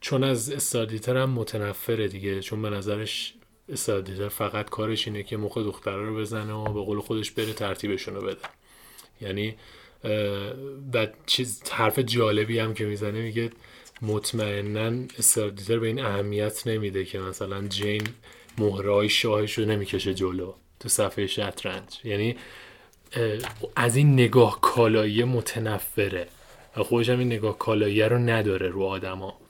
[0.00, 3.34] چون از استادیتر هم متنفره دیگه چون به نظرش
[3.68, 8.14] استادیتر فقط کارش اینه که مخ دختره رو بزنه و به قول خودش بره ترتیبشون
[8.14, 8.40] رو بده.
[9.20, 9.56] یعنی
[10.92, 13.50] بعد چیز حرف جالبی هم که می‌زنه میگه
[14.02, 18.02] مطمئنا استادیتر به این اهمیت نمیده که مثلا جین
[18.58, 22.00] مهرهای شاهش رو نمی‌کشه جلو تو صفحه شطرنج.
[22.04, 22.36] یعنی
[23.76, 26.28] از این نگاه کالایی متنفره
[26.76, 29.28] و خودش هم این نگاه کالایی رو نداره رو آدما.
[29.28, 29.45] و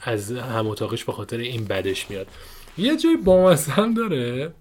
[0.00, 2.26] از هم اتاقش به خاطر این بدش میاد.
[2.78, 4.52] یه جای بامزه داره.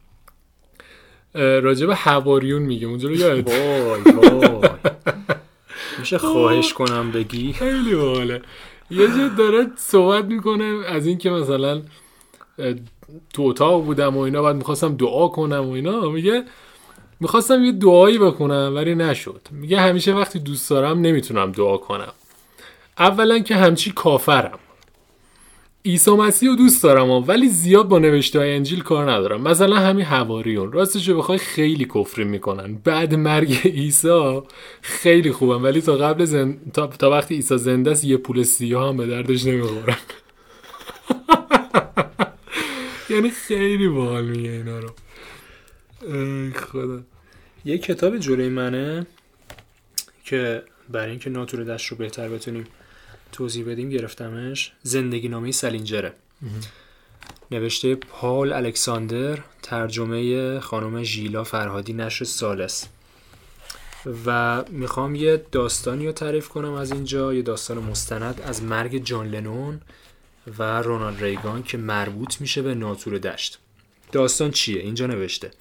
[1.35, 2.87] اه، راجع به حواریون میگه.
[2.87, 4.69] اونجا رو یاد وای وای.
[5.99, 8.41] میشه خواهش کنم بگی؟ خیلی باله
[8.91, 11.81] یه جا داره صحبت می‌کنه از اینکه مثلا
[13.33, 16.09] تو اتاق بودم و اینا بعد می‌خواستم دعا کنم و اینا.
[16.09, 16.43] میگه
[17.19, 19.41] می‌خواستم یه دعایی بکنم ولی نشد.
[19.51, 22.13] میگه همیشه وقتی دوست دارم نمی‌تونم دعا کنم.
[22.97, 24.59] اولا که همچی کافرم.
[25.85, 29.41] عیسی مسیح رو دوست دارم ها، ولی زیاد با نوشته های انجیل کار ندارم.
[29.41, 30.71] مثلا همین حواریون.
[30.71, 32.75] راستش بخوای خیلی کفری می‌کنن.
[32.75, 34.41] بعد مرگ عیسی
[34.81, 36.57] خیلی خوبم ولی تا قبل زن...
[36.73, 36.87] تا...
[36.87, 39.97] تا وقتی عیسی زنده است یه پول سیاه هم به دردش نمی‌خورن
[43.09, 44.89] یعنی خیلی باحال میگه اینا رو.
[46.53, 47.01] خدا.
[47.65, 49.07] یه کتاب جلوی منه
[50.23, 52.63] که برای اینکه ناتور دشت رو بهتر بتونیم
[53.35, 54.71] توضیح بدیم گرفتمش.
[54.83, 56.13] زندگی نامه سلینجره.
[57.51, 62.87] نوشته پال الکساندر ترجمه خانم ژیلا فرهادی نشر سالس.
[64.25, 69.27] و می‌خوام یه داستانی رو تعریف کنم از اینجا یه داستان مستند از مرگ جان
[69.27, 69.81] لنون
[70.59, 73.59] و رونالد ریگان که مربوط میشه به ناتور دشت.
[74.11, 75.51] داستان چیه؟ اینجا نوشته.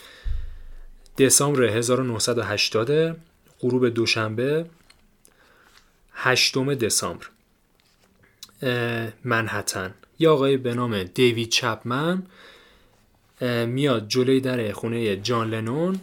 [1.18, 3.16] دسامبر 1980
[3.60, 4.66] غروب دوشنبه
[6.12, 7.26] هشتم دسامبر.
[7.26, 7.34] اه،
[9.24, 9.94] منحتن.
[10.18, 12.22] یه آقای به نام دیوید چپمن
[13.66, 16.00] میاد جلوی در خونه جان لنون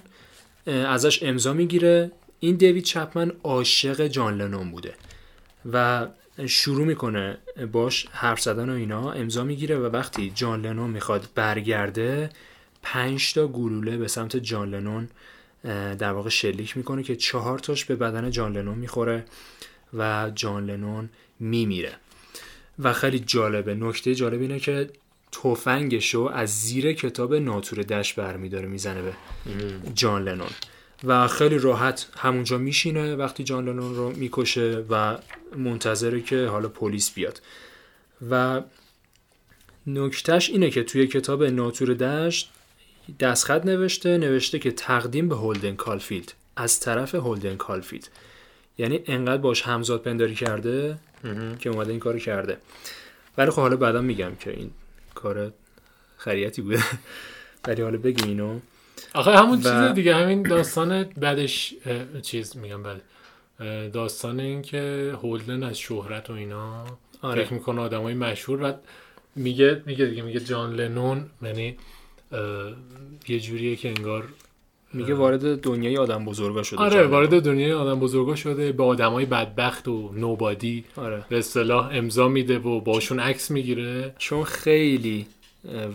[0.66, 2.12] ازش امضا می‌گیره.
[2.40, 4.94] این دیوید چپمن عاشق جان لنون بوده
[5.72, 6.08] و
[6.48, 7.38] شروع می‌کنه
[7.72, 12.30] باش حرف زدن و اینا امضا می‌گیره و وقتی جان لنون می‌خواد برگرده
[12.84, 15.10] پنج تا گلوله به سمت جان لنون
[15.98, 19.26] در واقع شلیک می‌کنه که چهار تاش به بدن جان لنون می‌خوره
[19.94, 21.94] و جان لنون میمیره.
[22.82, 23.76] و خیلی جالبه.
[23.76, 24.90] نکته جالب اینه که
[25.32, 29.14] تفنگشو از زیر کتاب ناتور دشت برمیداره می‌زنه به
[29.94, 30.50] جان لنون.
[31.04, 35.18] و خیلی راحت همونجا میشینه وقتی جان لنون رو می‌کشه و
[35.58, 37.42] منتظره که حالا پلیس بیاد.
[38.30, 38.62] و
[39.88, 42.52] نکتهش اینه که توی کتاب ناتور دشت
[43.20, 48.08] دستخط نوشته نوشته که تقدیم به هولدن کالفیلد از طرف هولدن کالفیلد.
[48.78, 50.98] یعنی انقدر باش همزاد پنداری کرده
[51.60, 52.58] که اومده این کارو کرده.
[53.38, 54.72] ولی خب حالا بعدا میگم که این
[55.16, 55.54] کار
[56.18, 56.84] خریتی بوده.
[57.68, 58.60] ولی حالا بگیم اینو.
[59.14, 61.74] آخه همون و- چیز دیگه همین داستان بعدش
[62.22, 63.02] چیز میگم بله
[63.60, 66.86] اه، داستان این که هولدن از شهرت و اینا.
[67.22, 67.44] آره.
[67.44, 68.74] فکر می‌کنه آدم های مشهور و
[69.36, 71.78] میگه میگه دیگه میگه جان لنون یعنی
[73.28, 74.28] یه جوریه که انگار
[74.94, 77.08] میگه وارد دنیای آدم بزرگا شده آره.
[77.08, 82.60] وارد دنیای آدم بزرگا شده به آدمای بدبخت و نوبادی آره به اصطلاح امضا میده
[82.60, 85.28] و باشون عکس می‌گیره چون خیلی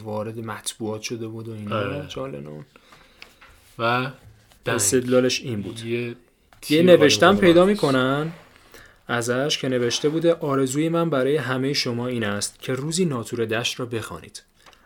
[0.05, 2.07] وارد مطبوعات شده بود و اینا آره.
[2.16, 2.64] لنون
[3.78, 4.11] و.
[4.66, 6.16] استدلالش این بود یه
[6.68, 7.64] یه نوشتم پیدا.
[7.64, 8.32] می‌کنن
[9.09, 13.80] ازش که نوشته بوده آرزوی من برای همه شما این است که روزی ناتور دشت
[13.80, 14.42] را بخوانید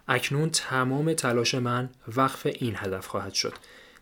[0.09, 3.53] اکنون تمام تلاش من وقف این هدف خواهد شد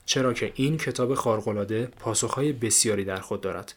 [0.09, 3.75] چرا که این کتاب خارق‌العاده پاسخهای بسیاری در خود دارد.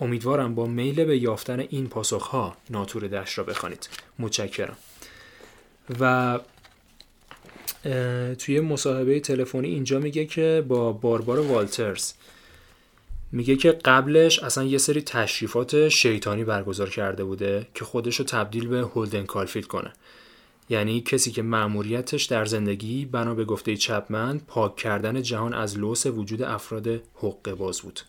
[0.00, 3.88] امیدوارم با میل به یافتن این پاسخها ناتور دشت را بخوانید.
[4.18, 4.76] متشکرم.
[6.00, 6.38] و
[8.38, 12.12] توی مصاحبه تلفنی اینجا میگه که با باربارا والترز
[13.32, 18.68] میگه که قبلش اصلا یه سری تشریفات شیطانی برگزار کرده بوده که خودش رو تبدیل
[18.68, 19.92] به هولدن کالفیلد کنه.
[20.70, 26.06] یعنی کسی که مأموریتش در زندگی بنا به گفته چپمن پاک کردن جهان از لوث
[26.06, 28.00] وجود افراد حقه باز بود.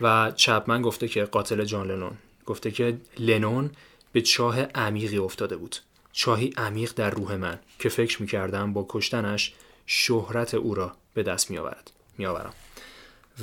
[0.00, 2.12] و چپمن گفته که قاتل جان لنون
[2.46, 3.70] گفته که لنون
[4.12, 5.76] به چاه عمیقی افتاده بود.
[6.12, 9.54] چاهی عمیق در روح من که فکر می‌کردم با کشتنش
[9.86, 12.54] شهرت او را به دست میآورد میآورم.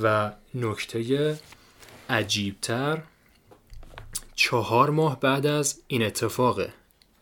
[0.02, 1.38] و نکته
[2.10, 3.02] عجیبتر
[4.34, 6.62] چهار ماه بعد از این اتفاق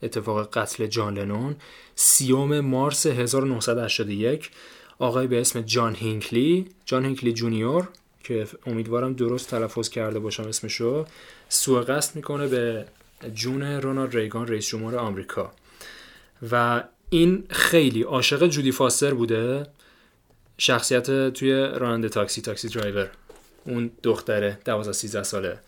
[0.02, 1.56] اتفاق قتل جان لنون
[1.94, 4.50] سیوم مارس 1981
[4.98, 7.88] آقای به اسم جان هینکلی جان هینکلی جونیور
[8.24, 11.04] که امیدوارم درست تلفظ کرده باشم اسمشو
[11.48, 12.86] سوء قصد می‌کنه به
[13.34, 15.52] جون رونالد ریگان رئیس جمهور آمریکا.
[16.52, 19.66] و این خیلی عاشق جودی فاستر بوده
[20.58, 23.10] شخصیت توی راننده تاکسی تاکسی درایور.
[23.64, 25.58] اون دختره 12 13 ساله.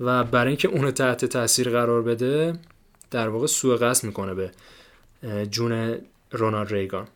[0.00, 2.58] و برای اینکه اونو تحت تاثیر قرار بده
[3.12, 4.50] در واقع سوء قصد می‌کنه به
[5.50, 5.98] جون
[6.30, 7.08] رونالد ریگان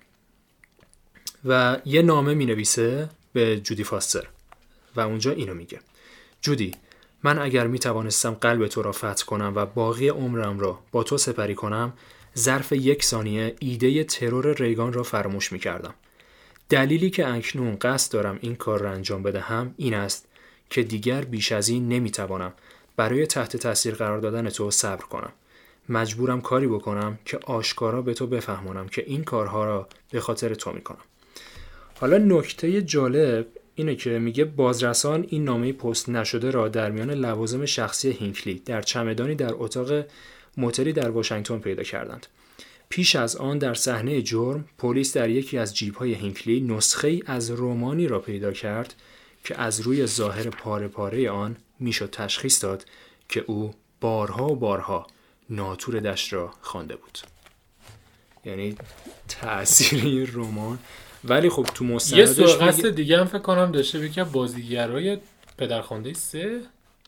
[1.44, 4.26] و یه نامه می‌نویسه به جودی فاستر
[4.96, 5.80] و اونجا اینو میگه
[6.40, 6.74] جودی
[7.22, 11.18] من اگر می توانستم قلب تو را فتح کنم و باقی عمرم را با تو
[11.18, 11.92] سپری کنم
[12.38, 15.94] ظرف یک ثانیه ایده ترور ریگان را فراموش می کردم.
[16.68, 20.28] دلیلی که اکنون قصد دارم این کار را انجام بدهم این است
[20.70, 22.52] که دیگر بیش از این نمی توانم
[22.96, 25.32] برای تحت تاثیر قرار دادن تو صبر کنم.
[25.88, 30.72] مجبورم کاری بکنم که آشکارا به تو بفهمانم که این کارها را به خاطر تو
[30.72, 31.04] می کنم.
[32.00, 37.64] حالا نکته جالب اینه که میگه بازرسان این نامه پست نشده را در میان لوازم
[37.66, 40.04] شخصی هینکلی در چمدانی در اتاق
[40.56, 42.26] موتلی در واشنگتن پیدا کردند.
[42.88, 47.50] پیش از آن در صحنه جرم پلیس در یکی از جیب‌های هینکلی نسخه ای از
[47.50, 48.94] رومانی را پیدا کرد
[49.44, 52.84] که از روی ظاهر پاره پاره آن می‌شد تشخیص داد
[53.28, 55.06] که او بارها و بارها
[55.50, 57.18] ناتور دشت را خوانده بود.
[58.44, 58.76] یعنی
[59.28, 60.78] تأثیر این رمان.
[61.24, 65.18] ولی خب تو یه مستندش سوء میگه- قصد دیگه هم فکر کنم داشته از بازیگرای
[65.58, 66.60] پدرخوانده سه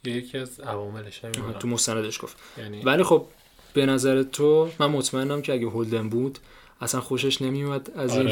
[0.05, 1.19] یا یکی از عواملش
[1.61, 2.37] تو مستندش گفت.
[2.59, 3.27] یعنی ولی خب
[3.75, 6.39] به نظر تو من مطمئنم که اگه هولدن بود
[6.81, 8.29] اصلا خوشش نمیومد از این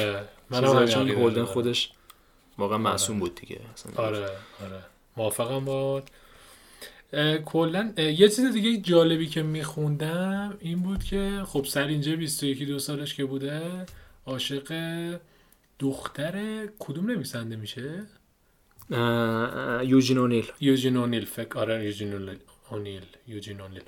[0.50, 1.44] آره همین چون هولدن.
[1.44, 1.90] خودش
[2.58, 4.82] واقعا معصوم بود دیگه اصلا آره آره.
[5.16, 6.02] موافقم با
[7.44, 12.78] کلا یه چیز دیگه جالبی که میخوندم این بود که خب سر اینجا 21 دو
[12.78, 13.62] سالش که بوده
[14.26, 14.72] عاشق
[15.78, 18.02] دختر کدوم نویسنده میشه؟
[19.82, 20.46] یوجین اونیل.
[20.60, 22.12] یوجین اونیل فکر آره یوجین
[22.70, 23.82] اونیل یوجین اونیل.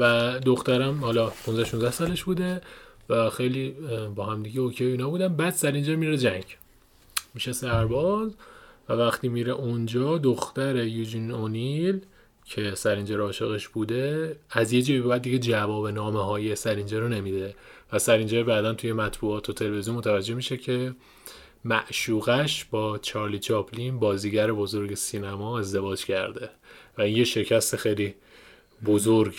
[0.00, 2.60] و دخترم حالا 15 16 سالش بوده
[3.08, 3.76] و خیلی
[4.14, 5.36] با هم دیگه اوکی اینا بودن.
[5.36, 6.44] بعد سرینجر میره جنگ.
[7.34, 8.34] میشه سرباز.
[8.88, 12.00] و وقتی میره اونجا دختر یوجین اونیل
[12.44, 17.54] که سرینجر عاشقش بوده از یه جایی بعد دیگه جواب نامه های سرینجر رو نمیده
[17.92, 20.94] و سرینجر بعدا توی مطبوعات و تلویزیون متوجه میشه که
[21.64, 26.50] معشوقش با چارلی چاپلین بازیگر بزرگ سینما ازدواج کرده
[26.98, 28.14] و این یه شکست خیلی
[28.84, 29.34] بزرگ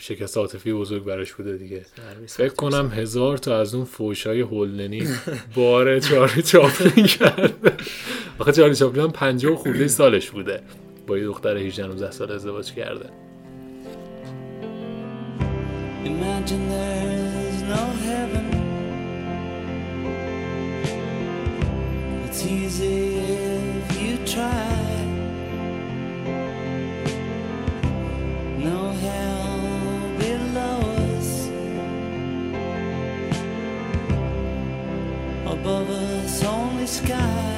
[0.00, 1.86] شکست عاطفی بزرگ براش بوده دیگه.
[2.26, 5.08] فکر کنم هزار تا از اون فوشای هولنی
[5.54, 7.72] بار چارلی چاپلین کرده.
[8.38, 10.60] آخه چارلی چاپلین هم پنجه و خورده سالش بوده.
[11.06, 13.10] با یه دختر 18 19 سال ازدواج کرده.
[16.04, 18.46] Imagine there's no heaven.
[22.26, 22.98] It's easy
[23.80, 24.94] if you try.
[28.66, 29.43] No hell.
[35.64, 37.56] Above us, only sky.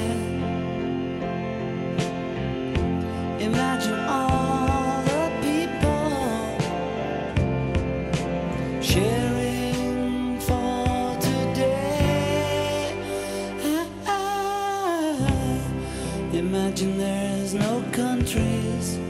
[3.40, 6.20] Imagine all the people
[8.80, 12.94] sharing for today.
[16.32, 19.00] Imagine there's no countries.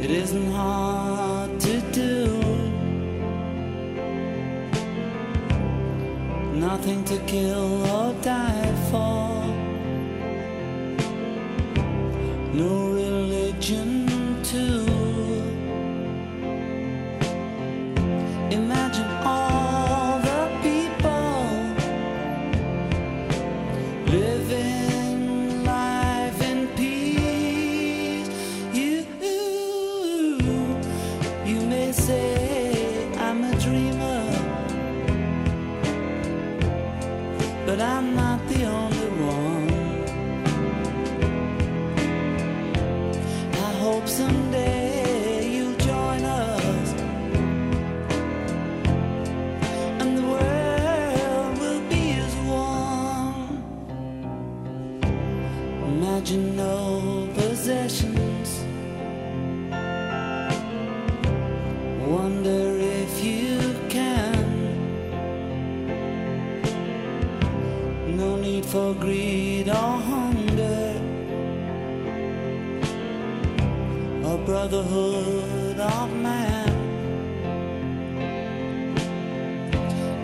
[0.00, 0.93] It isn't hard
[6.76, 9.46] Nothing to kill or die for.
[12.52, 12.93] No
[74.44, 76.68] brotherhood of man.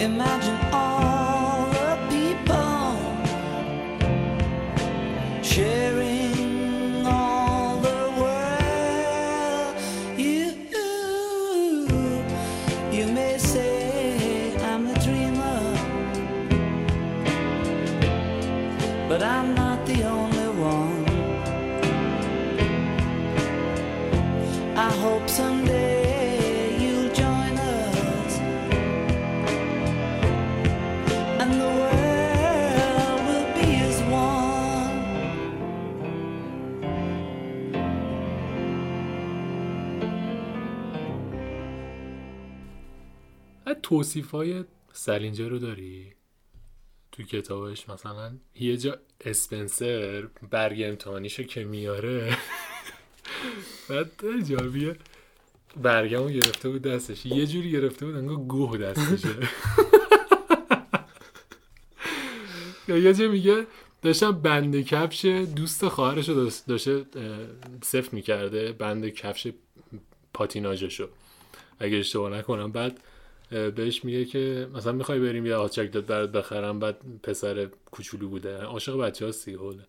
[0.00, 0.99] Imagine all
[43.90, 46.12] توصیف های سلینجر رو داری؟
[47.12, 52.36] تو کتابش مثلا یه جا اسپنسر برگ امتحانیشو که میاره.
[53.88, 54.10] بعد
[54.48, 54.96] جالبیه
[55.82, 57.26] برگمو گرفته بود دستش.
[57.26, 59.28] یه جوری گرفته بود انگار گوه دستشه.
[62.88, 63.66] یا یه جا میگه
[64.02, 65.24] داشتم بند کفش
[65.56, 67.04] دوست خواهرش رو داشت- داشته
[67.82, 69.52] سفت می‌کرده بند کفش
[70.34, 71.08] پاتیناژشو.
[71.78, 73.00] اگه اشتباه نکنم بعد
[73.50, 78.62] بهش میگه که مثلا می‌خوای بریم یه آچک داد برات بخرم بعد پسر کوچولو بوده.
[78.62, 79.84] عاشق بچه ها حوله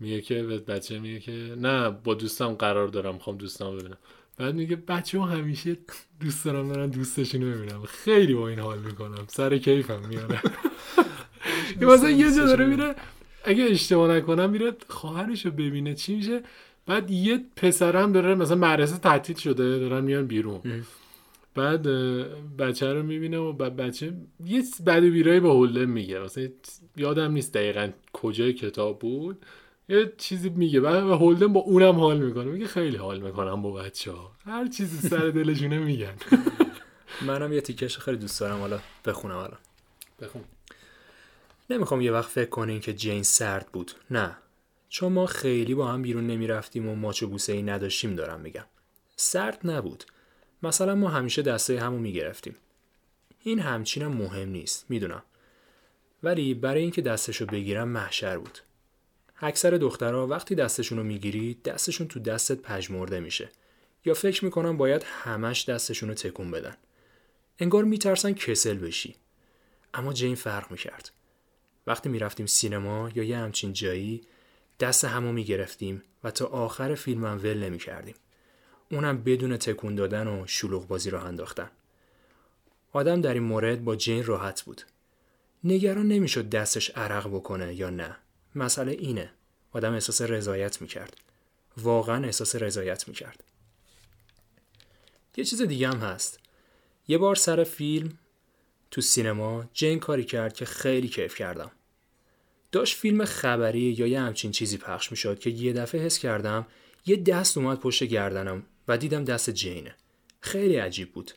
[0.00, 3.98] میگه که بچه میگه که نه با دوستم قرار دارم می‌خوام دوستم ببینم.
[4.38, 5.76] بعد میگه بچه ها همیشه
[6.20, 9.24] دوست دارم دارن دوستشون ببینم خیلی با این حال می‌کنم.
[9.28, 10.40] سر کیفم میاره.
[11.80, 12.94] یه مثلا یه جا داره میره
[13.44, 16.42] اگه اشتباه نکنم میره خواهرش رو ببینه چی میشه.
[16.86, 20.60] بعد یه پسرم داره مثلا مدرسه تعطیل شده دارن میان بیرون.
[21.54, 21.82] بعد
[22.56, 26.18] بچه رو می‌بینه و بعد بچه یه بد و بیرایی به هولم میگه.
[26.18, 26.48] مثلا
[26.96, 29.46] یادم نیست دقیقا کجای کتاب بود.
[29.88, 32.44] یه چیزی میگه بعد به هولدن با اونم حال می‌کنه.
[32.44, 36.14] میگه خیلی حال می‌کنم با بچه ها هر چیزی سر دلشونه میگن.
[37.26, 38.58] منم یه تیکش خیلی دوست دارم.
[38.60, 39.56] حالا بخونم حالا
[40.20, 40.42] بخون.
[41.70, 43.92] نمی‌خوام یه وقت فکر کنین که جین سرد بود.
[44.10, 44.36] نه.
[44.88, 48.64] چون ما خیلی با هم بیرون نمی‌رفتیم و ماچ و بوسه ای نداشتیم دارم میگم.
[49.16, 50.04] سرد نبود.
[50.62, 52.56] مثلا ما همیشه دسته همو می‌گرفتیم.
[53.42, 55.22] این همچینم مهم نیست می‌دونم.
[56.22, 58.58] ولی برای اینکه دستشو بگیرم محشر بود.
[59.40, 63.50] اکثر دخترها وقتی دستشون رو می‌گیری دستشون تو دستت پژمرده میشه.
[64.04, 66.76] یا فکر می‌کنن باید همش دستشون رو تکون بدن.
[67.58, 69.16] انگار میترسن کسل بشی.
[69.94, 71.10] اما جین فرق می‌کرد.
[71.86, 74.20] وقتی می‌رفتیم سینما یا یه همچین جایی
[74.80, 78.14] دست همو می‌گرفتیم و تا آخر فیلم هم ول نمی‌کردیم.
[78.92, 81.70] اونم بدون تکون دادن و شلوغ بازی راه انداختن.
[82.92, 84.82] آدم در این مورد با جین راحت بود.
[85.64, 88.16] نگران نمی‌شد دستش عرق بکنه یا نه.
[88.54, 89.30] مسئله اینه.
[89.72, 91.16] آدم احساس رضایت می‌کرد.
[91.76, 93.44] واقعا احساس رضایت می‌کرد.
[95.36, 96.40] یه چیز دیگه هم هست.
[97.08, 98.18] یه بار سر فیلم
[98.90, 101.70] تو سینما جین کاری کرد که خیلی کیف کردم.
[102.72, 106.66] داشت فیلم خبری یا یه همچین چیزی پخش می‌شد که یه دفعه حس کردم
[107.06, 108.62] یه دست اومد پشت گردنم.
[108.88, 109.94] و دیدم دست جینه
[110.40, 111.32] خیلی عجیب بود.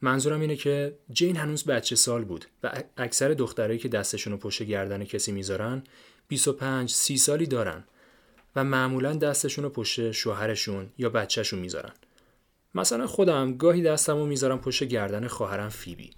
[0.00, 4.62] منظورم اینه که جین هنوز بچه سال بود و اکثر دخترایی که دستشون رو پشت
[4.62, 5.82] گردن کسی می‌ذارن
[6.28, 7.84] 25 30 سالی دارن
[8.56, 11.92] و معمولا دستشون رو پشت شوهرشون یا بچهشون می‌ذارن.
[12.74, 16.10] مثلا خودم گاهی دستم رو می‌ذارم پشت گردن خواهرم فیبی.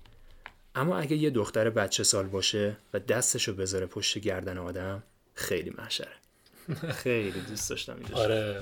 [0.75, 5.03] اما اگه یه دختر بچه سال باشه و دستشو بذاره پشت گردن آدم
[5.35, 6.13] خیلی محشره.
[7.03, 8.61] خیلی دوست داشتم آره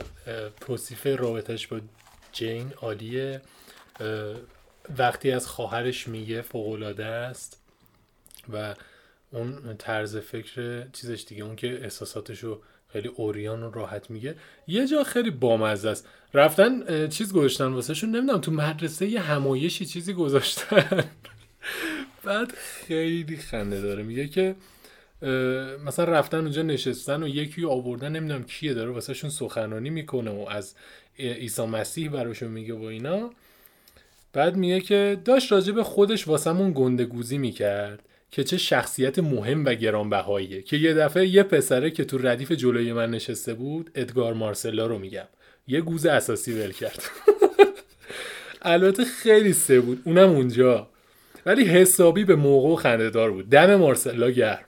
[0.60, 1.80] توصیف رابطش با
[2.34, 3.40] جین عالیه
[4.98, 7.60] وقتی از خواهرش میگه فوقالعاده است
[8.52, 8.74] و
[9.30, 12.60] اون طرز فکر چیزش دیگه اون که احساساتشو
[12.92, 14.36] خیلی اوریان و راحت میگه
[14.66, 16.08] یه جا خیلی بامزه است.
[16.34, 21.04] رفتن چیز گذاشتن واسه شون نمی‌دونم تو مدرسه یه همایشی چیزی گذاشتن.
[22.24, 24.02] بعد خیلی خنده داره.
[24.02, 24.56] میگه که
[25.84, 30.30] مثلا رفتن اونجا نشستن و یکی رو آوردن نمی‌دونم کیه داره واسه شون سخنرانی می‌کنه
[30.30, 30.74] و از
[31.18, 33.30] عیسی مسیح براشون میگه و اینا.
[34.32, 38.00] بعد میگه که داشت راجع به خودش واسمون گندگوزی می‌کرد
[38.30, 40.62] که چه شخصیت مهم و گرانبهاییه.
[40.62, 44.98] که یه دفعه یه پسره که تو ردیف جلوی من نشسته بود ادگار مارسلا رو
[44.98, 45.26] میگم.
[45.68, 47.02] یه گوز اساسی ول کرد.
[48.62, 50.02] البته خیلی سه بود.
[50.04, 50.88] اونم اونجا.
[51.46, 53.50] ولی حسابی به موقع خندهدار بود.
[53.50, 54.64] دم مارسلا گرم.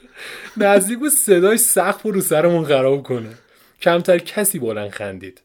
[0.56, 3.30] نزدیک بود صداش سقف رو سرمون خراب کنه.
[3.80, 5.40] کمتر کسی بلند خندید.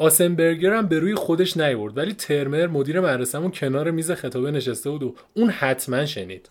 [0.00, 5.02] آسنبرگر هم به روی خودش نیورد ولی ترمر مدیر مدرسهمون کنار میز خطابه نشسته بود
[5.02, 6.48] و اون حتما شنید.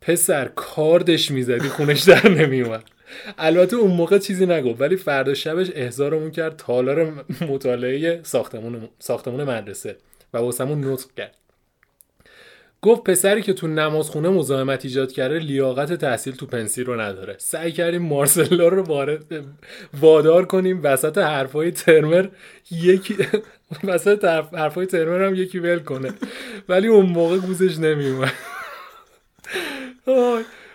[0.00, 2.84] پسر کاردش می‌زدی خونش در نمیومد
[3.38, 9.96] البته اون موقع چیزی نگفت ولی فردا شبش احضارمون کرد تالار مطالعه ساختمون ساختمون مدرسه
[10.34, 11.39] و واسمون نطق کرد.
[12.82, 17.34] گفت پسری که تو نمازخونه مزاحمت ایجاد کرده لیاقت تحصیل تو پنسیل رو نداره.
[17.38, 19.24] سعی کردیم مارسلا رو وارد
[20.00, 22.26] وادار کنیم وسط حرفای ترمر
[22.70, 23.16] یکی
[23.84, 26.12] وسط حرف- حرفای ترمر هم یکی ول کنه.
[26.68, 28.32] ولی اون موقع گوزش نمیومد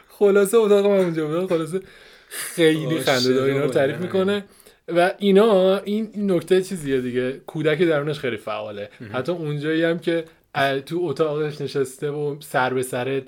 [0.10, 1.49] خلاصه اتاق من اونجا بود.
[1.49, 1.80] خلاصه
[2.30, 3.98] خیلی خنده داره اینا رو تعریف.
[3.98, 4.45] می‌کنه.
[4.88, 7.32] و اینا این نکته چیزیه دیگه.
[7.32, 8.90] کودک درونش خیلی فعاله.
[9.14, 10.26] حتی اونجایی هم که
[10.86, 13.22] تو اتاقش نشسته و سر به سر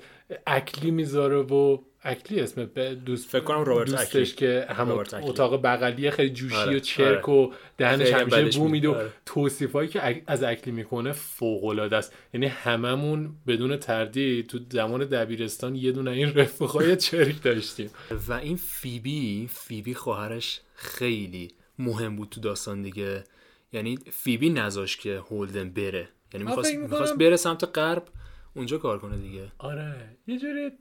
[0.48, 2.66] اکلی می‌ذاره و اکلی اسم
[3.06, 4.26] دوست فکر کنم رابرت دوستش اکلی.
[4.26, 4.90] که هم.
[5.24, 7.40] اتاق بغلی خیلی جوشی آره، و چرک آره.
[7.40, 8.68] و دهنش همیشه بو.
[8.68, 9.14] میده و آره.
[9.26, 15.06] توصیفایی که اک- از اکلی می‌کنه فوق العاده است یعنی هممون بدون تردید تو زمان
[15.06, 17.90] دبیرستان یه دونه این رفقای چرک داشتیم
[18.28, 23.24] و این فیبی فیبی خواهرش خیلی مهم بود تو داستان دیگه
[23.74, 28.04] یعنی فیبی نذاش که هولدن بره یعنی می‌خواست می‌خواست بره سمت غرب
[28.54, 29.52] اونجا کار کنه دیگه.
[29.58, 30.18] آره.
[30.28, 30.72] یه جوری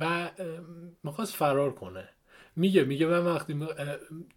[0.00, 0.04] ب...
[1.04, 2.08] می‌خواست فرار کنه.
[2.56, 3.68] میگه میگه من وقتی م-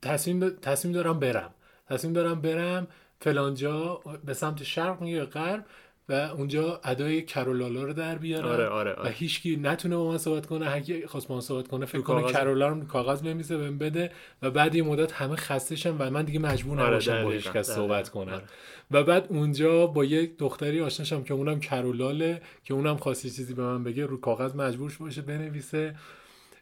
[0.02, 1.54] تصمیم, تصمیم دارم برم.
[1.88, 2.88] تصمیم دارم برم
[3.20, 5.66] فلانجا به سمت شرق میگه غرب.
[6.12, 9.12] و اونجا ادای کرولالا رو در بیارم آره، آره، و آره.
[9.12, 12.32] هیچکی نتونه با من صحبت کنه هر کی خواست با من صحبت کنه فکر کنه.
[12.32, 14.12] کرولا رو کاغذ بمیسه بهم بده
[14.42, 17.72] و بعد یه مدت همه خستشن و من دیگه مجبور آره، نباشم با هیچ کس.
[17.72, 18.44] صحبت کنم آره.
[18.92, 23.64] و بعد اونجا با یک دختری آشنا که اونم کرولاله که اونم خواستی چیزی به
[23.64, 25.96] من بگه رو کاغذ مجبور باشه بنویسه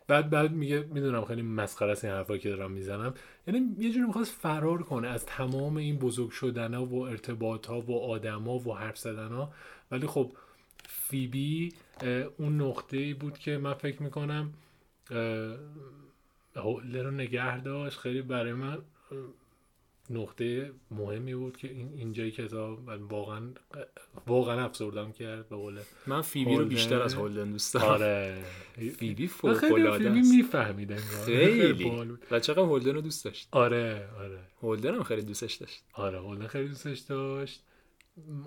[0.10, 3.14] بعد بعد میگه می‌دونم خیلی مسخره است این حرفایی که دارم می‌زنم.
[3.48, 7.82] یعنی یه جوری می‌خواست فرار کنه از تمام این بزرگ شدن ها و ارتباط ها
[7.82, 9.54] و آدم ها و حرف زدن ها.
[9.92, 10.32] ولی خب
[10.86, 11.74] فیبی
[12.38, 14.54] اون نقطه ای بود که من فکر می‌کنم
[16.56, 18.00] هولر رو نگه داشت.
[18.00, 18.78] خیلی برای من
[20.10, 23.42] نقطه مهمی بود که این اینجای کتاب واقعا
[24.28, 26.66] واقعا افسردم کرد به قول من فیبی رو.
[26.66, 27.88] بیشتر از هولدن دوست دارم.
[27.88, 28.44] آره.
[28.98, 30.32] فیبی فوق خیلی العاده است.
[30.32, 31.26] می‌فهمید انگار.
[31.26, 31.92] خیلی.
[32.32, 33.48] و چقدر هولدن رو دوست داشت.
[33.52, 34.40] آره آره.
[34.62, 35.84] هولدن هم خیلی دوستش داشت.
[35.94, 37.64] آره هولدن خیلی دوستش داشت.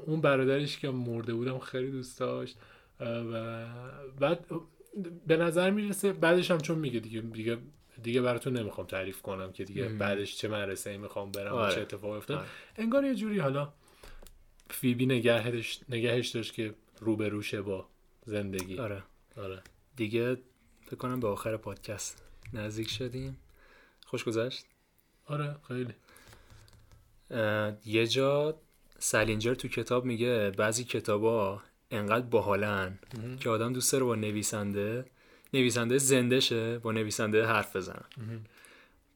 [0.07, 2.57] اون برادرش که مرده بودم خیلی دوست داشت.
[3.01, 3.67] و
[4.21, 4.47] بعد
[5.27, 7.59] به نظر می‌رسه بعدش هم چون میگه دیگه دیگه
[8.03, 9.99] دیگه براتون نمی‌خوام تعریف کنم که دیگه مم.
[9.99, 11.75] بعدش چه مدرسه ای می‌خوام برم و آره.
[11.75, 12.39] چه اتفاقی افتاد.
[12.39, 12.47] آره.
[12.77, 13.73] انگار یه جوری حالا
[14.71, 17.89] فیبی نگهش نگهش داشت که روبروشه با
[18.27, 18.79] زندگی.
[18.79, 19.03] آره.
[19.37, 19.63] آره.
[19.97, 20.37] دیگه
[20.87, 23.39] فکر کنم به آخر پادکست نزدیک شدیم.
[24.07, 24.65] خوش گذشت.
[25.27, 25.95] آره خیلی.
[27.85, 28.61] یه جا
[28.99, 32.99] سلینجر تو کتاب میگه بعضی کتابا انقدر باحالن
[33.41, 35.05] که آدم دوست داره با نویسنده
[35.55, 38.05] نویسنده زنده شه با نویسنده حرف بزنن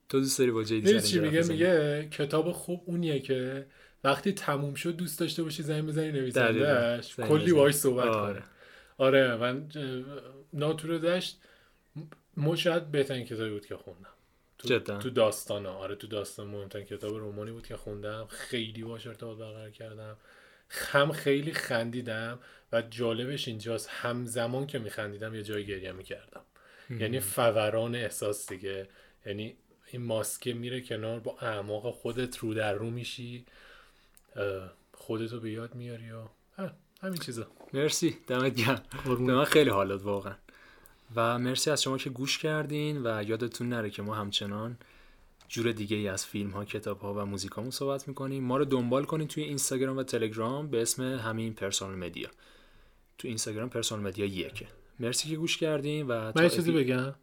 [0.08, 3.66] تو دوست داری با می‌دونی چی میگه؟ میگه کتاب خوب اونیه که
[4.04, 6.12] وقتی تموم شد دوست داشته باشی زنگ بزنی.
[6.12, 7.52] نویسندهش کلی.
[7.52, 8.34] باهاش صحبت آره.
[8.34, 8.44] کنه
[8.98, 9.68] آره من
[10.52, 11.40] ناتور دشت
[12.36, 14.08] م- شاید بهترین کتابی بود که خوندم
[14.58, 19.06] تو, جدا؟ تو داستان آره تو داستان مهمترین کتاب رمانی بود که خوندم خیلی باش
[19.06, 20.16] ارتباط برقرار کردم
[20.68, 22.38] هم خیلی خندیدم
[22.72, 26.42] و جالبش اینجاست همزمان که میخندیدم یه جای گریه می‌کردم.
[26.90, 28.88] یعنی فوران احساس دیگه.
[29.26, 29.56] یعنی
[29.86, 33.46] این ماسکه میره کنار با اعماق خودت رو در رو میشی.
[34.92, 36.22] خودتو به یاد میاری و
[37.02, 37.46] همین چیزا.
[37.72, 38.18] مرسی.
[38.26, 38.82] دمت گرم.
[39.18, 40.34] من خیلی حالات واقعا.
[41.16, 44.78] و مرسی از شما که گوش کردین و یادتون نره که ما همچنان
[45.48, 48.44] جور دیگه ای از فیلم ها کتاب ها و موزیکامون صحبت می‌کنیم.
[48.44, 52.28] ما رو دنبال کنین توی اینستاگرام و تلگرام به اسم همین پرسونال مدیا
[53.18, 54.66] تو اینستاگرام Personal Media یکه.
[55.00, 57.14] مرسی که گوش کردین و من یه چیزی بگم.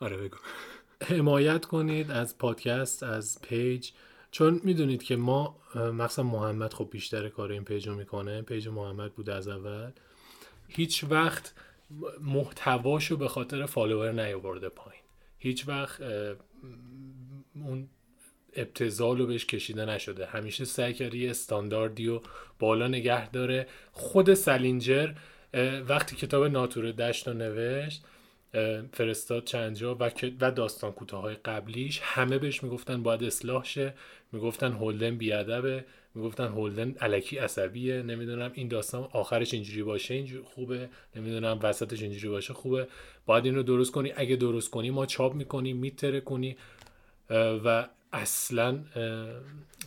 [0.00, 0.36] آره بگو.
[1.16, 3.90] حمایت کنید از پادکست از page.
[4.30, 8.42] چون می‌دونید که ما مخصوصا محمد خب بیشتر کار این page رو می‌کنه.
[8.42, 9.90] page محمد بوده از اول.
[10.68, 11.54] هیچ وقت
[12.20, 15.02] محتواشو به خاطر follower نیاورده پایین.
[15.38, 16.02] هیچ وقت
[17.54, 17.88] اون
[18.56, 20.26] ابتذال رو بهش کشیده نشده.
[20.26, 22.22] همیشه سعی کرده یه استانداردی رو
[22.58, 23.66] بالا نگه داره.
[23.92, 25.12] خود سلینجر
[25.88, 28.04] وقتی کتاب ناتور دشت رو نوشت
[28.92, 30.10] فرستاد چند جا و,
[30.40, 33.94] و داستان کوتاه قبلیش همه بهش می‌گفتن باید اصلاح شه.
[34.32, 35.84] می‌گفتن هولدن بیادبه.
[36.14, 38.02] می‌گفتن هولدن علکی عصبیه.
[38.02, 40.88] نمی‌دونم این داستان آخرش اینجوری باشه اینجوری خوبه.
[41.16, 42.88] نمی‌دونم وسطش اینجوری باشه خوبه.
[43.26, 44.12] باید این رو درست کنی.
[44.16, 46.56] اگه درست کنی ما چاپ می‌کنی میتره کنی
[47.64, 48.78] و اصلا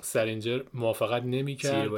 [0.01, 1.89] سرینجر موافقت نمی‌کرد.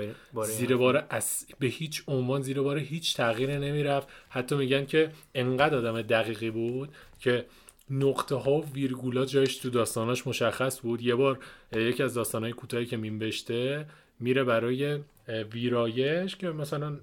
[0.45, 1.45] زیر بار- اس...
[1.59, 4.07] به هیچ عنوان زیر بار هیچ تغییری نمی‌رفت.
[4.29, 7.45] حتی میگن که انقدر آدم دقیقی بود که
[7.89, 11.01] نقطه ها و ویرگولا جایش تو داستاناش مشخص بود.
[11.01, 11.39] یه بار
[11.75, 13.85] یکی از داستانهای کوتاهی که مینوشته
[14.19, 14.99] میره برای
[15.53, 16.97] ویرایش که مثلا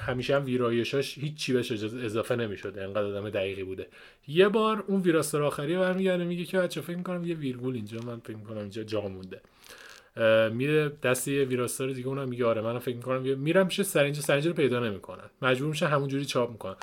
[0.00, 3.86] همیشه هم ویرایشاش هیچ چی بهش اضافه نمی‌شده انقدر آدم دقیقی بوده.
[4.28, 8.20] یه بار اون ویراستار آخری برمیگرده میگه که بچه فکر می‌کنم یه ویرگول اینجا من
[8.20, 9.40] فکر می‌کنم اینجا جا مونده.
[10.50, 14.46] میره دست یه ویراستار دیگه اونم میگه آره منم فکر می‌کنم میرم میشه سرینج سرینج
[14.46, 15.30] رو پیدا نمی‌کنن.
[15.42, 16.76] مجبور میشن همونجوری چاپ می‌کنن.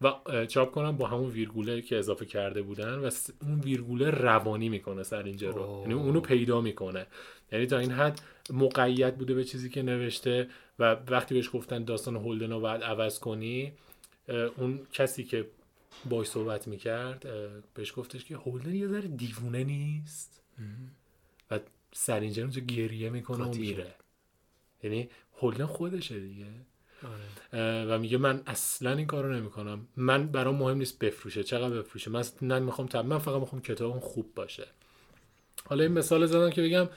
[0.00, 0.12] و
[0.46, 3.10] چاپ کنن با همون ویرگوله که اضافه کرده بودن و
[3.42, 5.62] اون ویرگوله روانی می‌کنه سرینجر رو.
[5.62, 5.80] اوه.
[5.80, 7.06] یعنی اونو پیدا می‌کنه.
[7.52, 8.20] یعنی تا این حد
[8.50, 10.48] مقید بوده به چیزی که نوشته
[10.78, 13.72] و وقتی بهش گفتن داستان هولدن رو باید عوض کنی
[14.56, 15.46] اون کسی که
[16.10, 17.26] باش صحبت می‌کرد
[17.74, 20.42] بهش گفتش که هولدن یه ذره دیوونه نیست
[21.50, 21.60] و
[21.92, 23.94] سرینجر اونجا گریه می‌کنه و میره.
[24.82, 25.08] یعنی
[25.42, 26.46] هولدن خودشه دیگه
[27.02, 27.84] آره.
[27.84, 32.24] و میگه من اصلا این کارو نمی‌کنم من برام مهم نیست بفروشه چقدر بفروشه من
[32.42, 33.06] نه می‌خوام.
[33.06, 34.66] من فقط می‌خوام کتابم خوب باشه
[35.64, 36.88] حالا این مثال زدم که بگم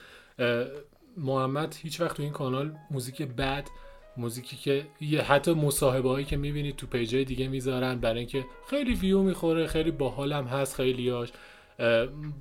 [1.16, 3.68] محمد هیچ وقت تو این کانال موزیک بد
[4.16, 8.44] موزیکی که یه حتی مصاحبه هایی که می‌بینید تو page ای دیگه می‌ذارن برای اینکه
[8.70, 11.32] خیلی ویو می‌خوره خیلی باحال هم هست خیلیاش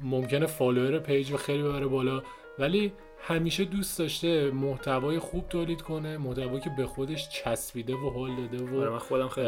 [0.04, 2.24] ممکنه follower page رو خیلی ببره بالا.
[2.60, 2.94] ولی
[3.28, 8.64] همیشه دوست داشته محتوای خوب تولید کنه محتوایی که به خودش چسبیده و حال داده
[8.64, 9.48] و آره من خودم خیلی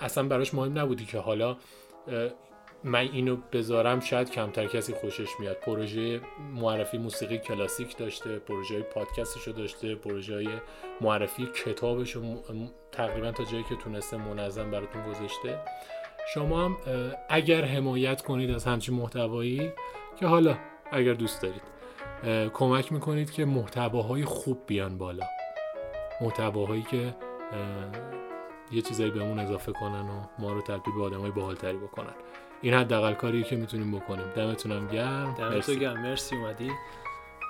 [0.00, 1.56] اصلا براش مهم نبودی که حالا
[2.84, 5.56] من اینو بذارم شاید کمتر کسی خوشش میاد.
[5.56, 6.20] پروژه
[6.54, 10.62] معرفی موسیقی کلاسیک داشته پروژه پادکستش رو داشته پروژه
[11.00, 12.22] معرفی کتابش رو
[12.92, 15.58] تقریبا تا جایی که تونسته منظم براتون گذاشته.
[16.34, 16.76] شما هم
[17.28, 19.72] اگر حمایت کنید از همچین محتوایی
[20.16, 20.56] که حالا
[20.92, 21.62] اگر دوست دارید
[22.52, 25.26] کمک می‌کنید که محتواهای خوب بیان بالا.
[26.20, 27.14] محتواهایی که
[28.72, 32.14] یه چیزایی بهمون اضافه کنن و ما رو تبدیل به آدمای باحالتری بکنن.
[32.62, 34.24] این حداقل کاریه که می‌تونیم بکنیم.
[34.36, 35.24] دمتونم گرم.
[35.24, 35.78] دمت تو مرسی.
[35.78, 36.02] گرم.
[36.02, 36.70] مرسی اومدی.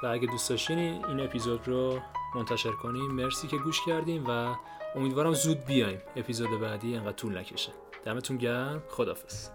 [0.02, 2.00] و اگه دوست داشتین این اپیزود رو
[2.34, 4.54] منتشر کنیم مرسی که گوش کردیم و
[4.96, 7.72] امیدوارم زود بیایم اپیزود بعدی انقدر طول نکشه.
[8.04, 8.82] دمتون گرم.
[8.88, 9.48] خدافظ